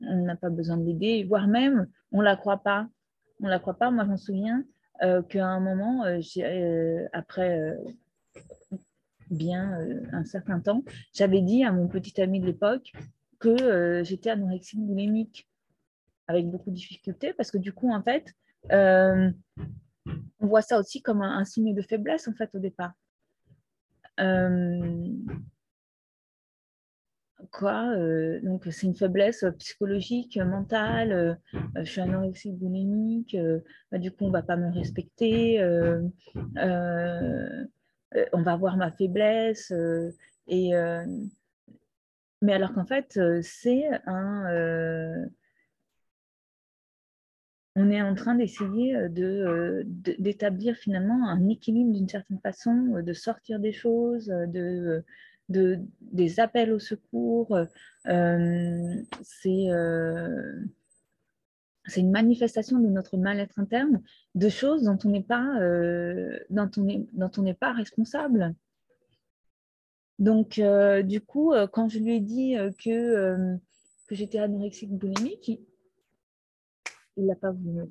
on 0.00 0.22
n'a 0.22 0.36
pas 0.36 0.50
besoin 0.50 0.78
de 0.78 0.86
l'aider, 0.86 1.24
voire 1.24 1.46
même, 1.46 1.88
on 2.12 2.18
ne 2.18 2.24
la 2.24 2.36
croit 2.36 2.62
pas. 2.62 2.88
On 3.44 3.48
la 3.48 3.60
croit 3.60 3.78
pas. 3.78 3.90
Moi, 3.92 4.04
je 4.10 4.16
souviens 4.16 4.64
qu'à 5.28 5.46
un 5.46 5.60
moment, 5.60 6.04
après 7.12 7.76
bien 9.30 9.78
euh, 9.80 10.00
un 10.12 10.24
certain 10.24 10.60
temps, 10.60 10.82
j'avais 11.12 11.40
dit 11.40 11.64
à 11.64 11.72
mon 11.72 11.88
petit 11.88 12.20
ami 12.20 12.40
de 12.40 12.46
l'époque 12.46 12.92
que 13.38 13.48
euh, 13.48 14.04
j'étais 14.04 14.30
anorexique 14.30 14.80
boulimique 14.80 15.48
avec 16.26 16.48
beaucoup 16.48 16.70
de 16.70 16.76
difficultés 16.76 17.32
parce 17.34 17.50
que 17.50 17.58
du 17.58 17.72
coup, 17.72 17.92
en 17.92 18.02
fait, 18.02 18.32
euh, 18.72 19.30
on 20.40 20.46
voit 20.46 20.62
ça 20.62 20.78
aussi 20.78 21.02
comme 21.02 21.22
un, 21.22 21.44
signe 21.44 21.74
de 21.74 21.82
faiblesse 21.82 22.28
en 22.28 22.32
fait 22.32 22.50
au 22.54 22.58
départ. 22.58 22.92
Quoi 27.50 27.96
Donc 28.42 28.64
c'est 28.70 28.86
une 28.86 28.94
faiblesse 28.94 29.44
psychologique, 29.58 30.38
mentale. 30.38 31.38
je 31.76 31.84
suis 31.84 32.00
anorexique 32.00 32.56
boulimique. 32.56 33.36
Bah, 33.90 33.98
du 33.98 34.10
coup, 34.10 34.24
on 34.24 34.30
va 34.30 34.42
pas 34.42 34.56
me 34.56 34.72
respecter. 34.72 35.60
Euh, 35.60 36.02
on 38.32 38.42
va 38.42 38.56
voir 38.56 38.76
ma 38.76 38.90
faiblesse. 38.90 39.70
Euh, 39.72 40.10
et, 40.46 40.74
euh, 40.74 41.04
mais 42.42 42.52
alors 42.52 42.72
qu'en 42.74 42.86
fait, 42.86 43.18
c'est 43.42 43.88
un 44.06 45.26
on 47.76 47.90
est 47.90 48.02
en 48.02 48.14
train 48.14 48.34
d'essayer 48.34 48.94
euh, 48.96 49.08
de, 49.08 49.84
d'établir 50.18 50.76
finalement 50.76 51.28
un 51.28 51.48
équilibre 51.48 51.92
d'une 51.92 52.08
certaine 52.08 52.38
façon, 52.38 52.94
euh, 52.96 53.02
de 53.02 53.12
sortir 53.12 53.58
des 53.58 53.72
choses, 53.72 54.30
euh, 54.30 54.46
de, 54.46 55.04
de 55.48 55.78
des 56.00 56.40
appels 56.40 56.72
au 56.72 56.78
secours. 56.78 57.58
c'est, 58.04 59.68
c'est 61.86 62.00
une 62.00 62.10
manifestation 62.10 62.78
de 62.78 62.88
notre 62.88 63.16
mal-être 63.16 63.58
interne, 63.58 64.02
de 64.34 64.48
choses 64.48 64.84
dont 64.84 64.98
on 65.04 65.10
n'est 65.10 65.22
pas, 65.22 65.58
n'est 66.50 67.54
pas 67.54 67.72
responsable. 67.72 68.54
Donc, 70.18 70.60
du 71.04 71.20
coup, 71.20 71.52
quand 71.72 71.88
je 71.88 71.98
lui 71.98 72.16
ai 72.16 72.20
dit 72.20 72.54
que, 72.82 73.56
que 74.06 74.14
j'étais 74.14 74.38
anorexique 74.38 74.92
boulimique, 74.92 75.60
il 77.16 77.26
n'a 77.26 77.36
pas 77.36 77.50
voulu 77.50 77.82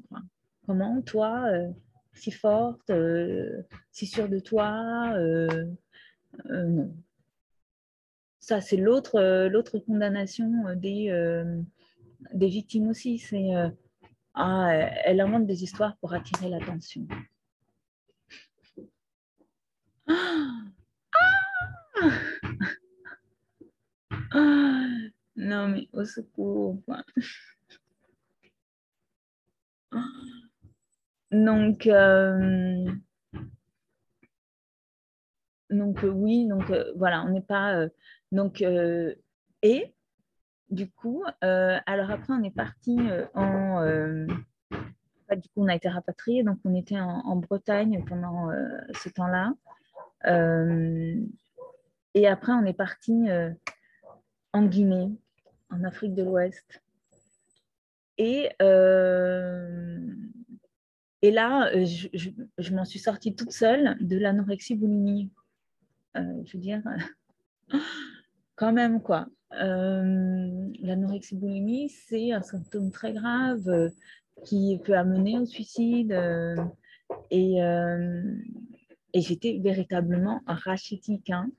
Comment 0.65 1.01
Toi, 1.01 1.45
euh, 1.47 1.69
si 2.13 2.31
forte, 2.31 2.89
euh, 2.89 3.63
si 3.91 4.05
sûre 4.05 4.29
de 4.29 4.39
toi 4.39 5.13
euh, 5.15 5.65
Non. 6.49 6.93
Ça, 8.43 8.59
c'est 8.59 8.75
l'autre, 8.75 9.47
l'autre 9.47 9.79
condamnation 9.79 10.75
des, 10.75 11.09
des 12.33 12.47
victimes 12.47 12.89
aussi. 12.89 13.17
C'est 13.17 13.51
ah, 14.33 14.69
elle 15.05 15.21
invente 15.21 15.45
des 15.47 15.63
histoires 15.63 15.95
pour 15.95 16.13
attirer 16.13 16.49
l'attention. 16.49 17.07
Ah, 20.07 20.65
ah 24.31 24.89
non, 25.37 25.69
mais 25.69 25.87
au 25.93 26.03
secours. 26.03 26.83
Donc, 31.31 31.87
euh, 31.87 32.91
donc 35.73 36.03
euh, 36.03 36.09
oui, 36.09 36.47
donc 36.47 36.69
euh, 36.69 36.91
voilà, 36.95 37.23
on 37.23 37.29
n'est 37.29 37.41
pas. 37.41 37.87
donc, 38.31 38.63
et 39.61 39.95
du 40.69 40.89
coup, 40.89 41.23
alors 41.41 42.11
après, 42.11 42.33
on 42.33 42.43
est 42.43 42.55
parti 42.55 42.97
en. 43.33 44.25
du 44.71 45.49
coup, 45.49 45.63
on 45.63 45.67
a 45.67 45.75
été 45.75 45.89
rapatrié, 45.89 46.43
donc 46.43 46.59
on 46.65 46.75
était 46.75 46.99
en, 46.99 47.35
Bretagne 47.35 48.03
pendant 48.07 48.49
ce 48.93 49.09
temps-là. 49.09 49.53
et 52.13 52.27
après, 52.27 52.53
on 52.53 52.65
est 52.65 52.73
parti 52.73 53.27
en 54.53 54.65
Guinée, 54.65 55.11
en 55.69 55.83
Afrique 55.83 56.13
de 56.13 56.23
l'Ouest. 56.23 56.83
Et, 58.17 58.49
euh, 58.61 59.99
et 61.21 61.31
là, 61.31 61.71
euh, 61.73 61.85
je, 61.85 62.73
m'en 62.73 62.85
suis 62.85 62.99
sortie 62.99 63.35
toute 63.35 63.51
seule 63.51 63.97
de 63.99 64.17
l'anorexie 64.17 64.75
boulimie. 64.75 65.31
Euh, 66.17 66.41
je 66.45 66.57
veux 66.57 66.61
dire, 66.61 66.81
quand 68.55 68.73
même, 68.73 69.01
quoi. 69.01 69.27
l'anorexie 69.51 71.35
boulimie, 71.35 71.89
c'est 71.89 72.31
un 72.31 72.41
symptôme 72.41 72.91
très 72.91 73.13
grave 73.13 73.91
qui 74.45 74.79
peut 74.83 74.97
amener 74.97 75.37
au 75.39 75.45
suicide. 75.45 76.15
et, 77.31 77.59
j'étais 79.15 79.59
véritablement 79.63 80.41
rachitique. 80.47 81.31
Hein. 81.31 81.51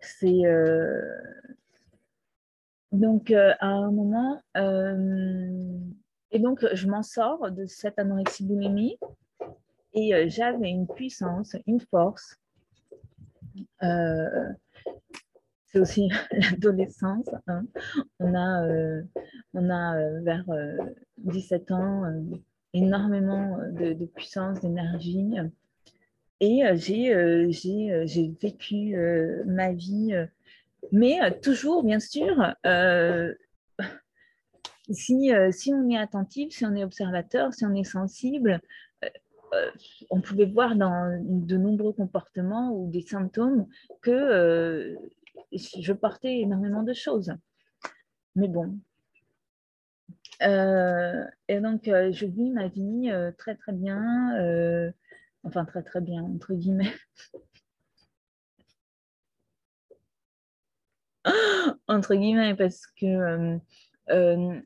c'est 0.00 0.44
donc, 2.92 3.30
euh, 3.30 3.54
à 3.58 3.68
un 3.68 3.90
moment, 3.90 4.42
euh, 4.58 5.78
et 6.30 6.38
donc, 6.38 6.64
je 6.74 6.86
m'en 6.86 7.02
sors 7.02 7.50
de 7.50 7.64
cette 7.64 7.98
anorexie 7.98 8.44
boulimie 8.44 8.98
et 9.94 10.14
euh, 10.14 10.24
j'avais 10.28 10.68
une 10.68 10.86
puissance, 10.86 11.56
une 11.66 11.80
force. 11.80 12.36
C'est 13.80 15.78
aussi 15.78 16.08
l'adolescence. 16.32 17.28
Hein. 17.46 17.64
On 18.18 18.34
a, 18.34 18.66
on 19.54 19.70
a 19.70 20.20
vers 20.20 20.44
17 21.18 21.70
ans 21.72 22.04
énormément 22.74 23.58
de, 23.72 24.04
puissance, 24.06 24.60
d'énergie. 24.60 25.34
Et 26.40 26.62
j'ai 26.76 28.34
vécu 28.40 28.96
ma 29.46 29.72
vie 29.72 30.14
mais 30.90 31.22
euh, 31.22 31.30
toujours, 31.30 31.84
bien 31.84 32.00
sûr, 32.00 32.54
euh, 32.66 33.32
si, 34.90 35.32
euh, 35.32 35.52
si, 35.52 35.72
on 35.72 35.88
est 35.88 35.98
attentif, 35.98 36.52
si 36.52 36.64
on 36.64 36.74
est 36.74 36.82
observateur, 36.82 37.54
si 37.54 37.64
on 37.64 37.74
est 37.74 37.84
sensible, 37.84 38.60
on 40.10 40.20
pouvait 40.20 40.46
voir 40.46 40.76
dans 40.76 41.20
de 41.22 41.56
nombreux 41.56 41.92
comportements 41.92 42.72
ou 42.72 42.90
des 42.90 43.02
symptômes 43.02 43.66
que 44.00 44.96
je 45.52 45.92
portais 45.92 46.38
énormément 46.40 46.82
de 46.82 46.92
choses. 46.92 47.32
Mais 48.34 48.48
bon. 48.48 48.78
et 50.40 51.60
donc, 51.60 51.82
je 51.84 52.26
vis 52.26 52.50
ma 52.50 52.68
vie 52.68 53.12
très, 53.38 53.54
très 53.56 53.72
bien. 53.72 54.92
enfin, 55.44 55.64
très, 55.64 55.82
très 55.82 56.00
bien, 56.00 56.22
entre 56.22 56.54
guillemets. 56.54 56.92
entre 61.88 62.14
guillemets, 62.14 62.54
parce 62.54 62.86
que 62.86 63.06
euh, 63.06 63.58
euh, 64.10 64.60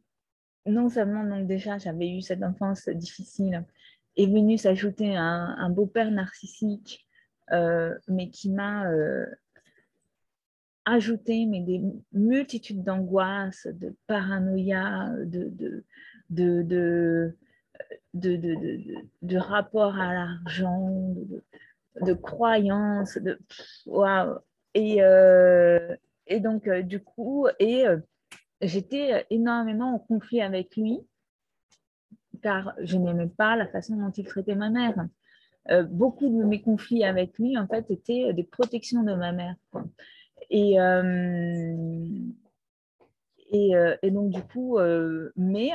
non 0.66 0.89
seulement 0.89 1.24
donc 1.24 1.47
déjà 1.47 1.78
j'avais 1.78 2.11
eu 2.11 2.22
cette 2.22 2.43
enfance 2.43 2.89
difficile, 2.89 3.64
est 4.16 4.26
venu 4.26 4.58
s'ajouter 4.58 5.16
un, 5.16 5.70
beau-père 5.70 6.10
narcissique, 6.10 7.06
euh, 7.52 7.94
mais 8.08 8.30
qui 8.30 8.50
m'a 8.50 8.84
ajouté 10.84 11.46
mais 11.46 11.60
des 11.60 11.82
multitudes 12.12 12.82
d'angoisses, 12.82 13.66
de 13.66 13.94
paranoïa, 14.06 15.10
de, 15.24 15.48
de, 15.50 15.84
de, 16.30 16.62
de, 18.14 18.36
de, 18.36 18.94
de 19.22 19.36
rapport 19.36 19.96
à 19.96 20.14
l'argent, 20.14 21.14
de, 22.00 22.12
croyances, 22.14 23.18
de 23.18 23.38
waouh. 23.86 24.38
Et, 24.74 25.00
et 26.26 26.40
donc, 26.40 26.66
euh, 26.66 26.82
du 26.82 27.00
coup, 27.00 27.46
et 27.58 27.86
euh, 27.86 27.98
j'étais 28.60 29.26
énormément 29.30 29.94
en 29.94 29.98
conflit 29.98 30.40
avec 30.40 30.76
lui, 30.76 31.00
car 32.43 32.74
je 32.82 32.97
n'aimais 32.97 33.28
pas 33.28 33.57
la 33.57 33.66
façon 33.66 33.97
dont 33.97 34.11
il 34.11 34.24
traitait 34.24 34.55
ma 34.55 34.70
mère. 34.70 35.07
Euh, 35.70 35.82
beaucoup 35.82 36.28
de 36.28 36.45
mes 36.45 36.62
conflits 36.62 37.05
avec 37.05 37.39
lui, 37.39 37.59
en 37.59 37.66
fait, 37.66 37.91
étaient 37.91 38.32
des 38.32 38.45
protections 38.45 39.03
de 39.03 39.14
ma 39.14 39.32
mère. 39.32 39.57
Et, 40.51 40.76
et, 43.51 44.11
donc, 44.11 44.30
du 44.30 44.43
coup, 44.43 44.78
mais 45.37 45.70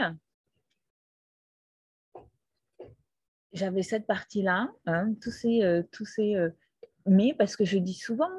j'avais 3.52 3.84
cette 3.84 4.08
partie-là, 4.08 4.72
hein, 4.86 5.14
tous 5.22 5.32
ces, 5.32 5.84
tous 5.92 6.06
ces 6.06 6.52
mais 7.06 7.34
parce 7.38 7.56
que 7.56 7.66
je 7.66 7.78
dis 7.78 7.94
souvent, 7.94 8.30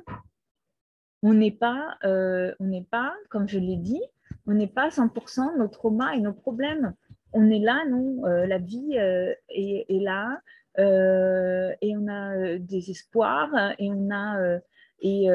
on 1.23 1.35
n'est 1.35 1.53
pas, 1.53 1.99
euh, 2.05 2.55
on 2.61 2.67
n'est 2.67 2.85
pas, 2.85 3.15
comme 3.29 3.49
je 3.49 3.59
l'ai 3.59 3.77
dit, 3.77 4.03
on 4.47 4.55
n'est 4.55 4.69
pas 4.69 4.89
100% 4.89 5.59
nos 5.59 5.69
traumas 5.69 6.13
et 6.13 6.21
nos 6.21 6.33
problèmes. 6.33 6.95
On 7.33 7.51
est 7.51 7.59
là, 7.59 7.85
non 7.89 8.27
euh, 8.27 8.47
La 8.47 8.59
vie 8.59 8.99
euh, 8.99 9.35
est, 9.49 9.87
là 9.89 10.41
et 10.79 11.97
on 11.97 12.09
a 12.09 12.59
des 12.59 12.91
espoirs 12.91 13.75
et 13.79 13.91
on 13.91 14.11
a 14.11 14.59
et 15.01 15.27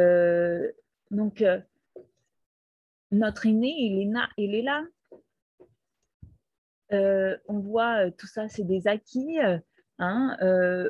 donc 1.12 1.43
notre 3.12 3.45
aîné, 3.45 3.68
il 3.78 4.02
est, 4.02 4.20
il 4.38 4.56
est 4.56 4.64
là. 4.64 4.84
on 7.48 7.60
voit 7.60 8.10
tout 8.12 8.26
ça, 8.26 8.48
c'est 8.48 8.64
des 8.64 8.88
acquis. 8.88 9.38
Hein, 10.00 10.38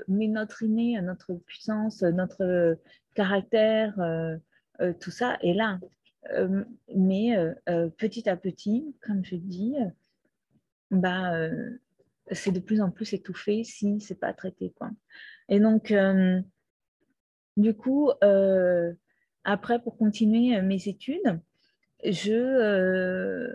mais 0.07 0.27
notre 0.27 0.63
inné, 0.63 1.01
notre 1.01 1.33
puissance, 1.33 2.01
notre 2.03 2.77
caractère, 3.15 3.99
euh, 4.81 4.93
tout 4.93 5.11
ça 5.11 5.37
est 5.41 5.53
là. 5.53 5.79
Euh, 6.33 6.63
mais 6.95 7.37
euh, 7.37 7.89
petit 7.97 8.29
à 8.29 8.35
petit, 8.35 8.95
comme 9.01 9.23
je 9.23 9.35
dis, 9.35 9.75
bah, 10.91 11.49
c'est 12.31 12.51
de 12.51 12.59
plus 12.59 12.81
en 12.81 12.91
plus 12.91 13.13
étouffé 13.13 13.63
si 13.63 13.99
c'est 13.99 14.19
pas 14.19 14.33
traité. 14.33 14.73
Quoi. 14.77 14.91
Et 15.49 15.59
donc, 15.59 15.93
du 17.57 17.73
coup, 17.73 18.11
après, 19.43 19.81
pour 19.81 19.97
continuer 19.97 20.61
mes 20.61 20.87
études, 20.87 21.39
je, 22.03 23.47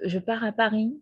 je 0.00 0.18
pars 0.18 0.44
à 0.44 0.52
Paris 0.52 1.00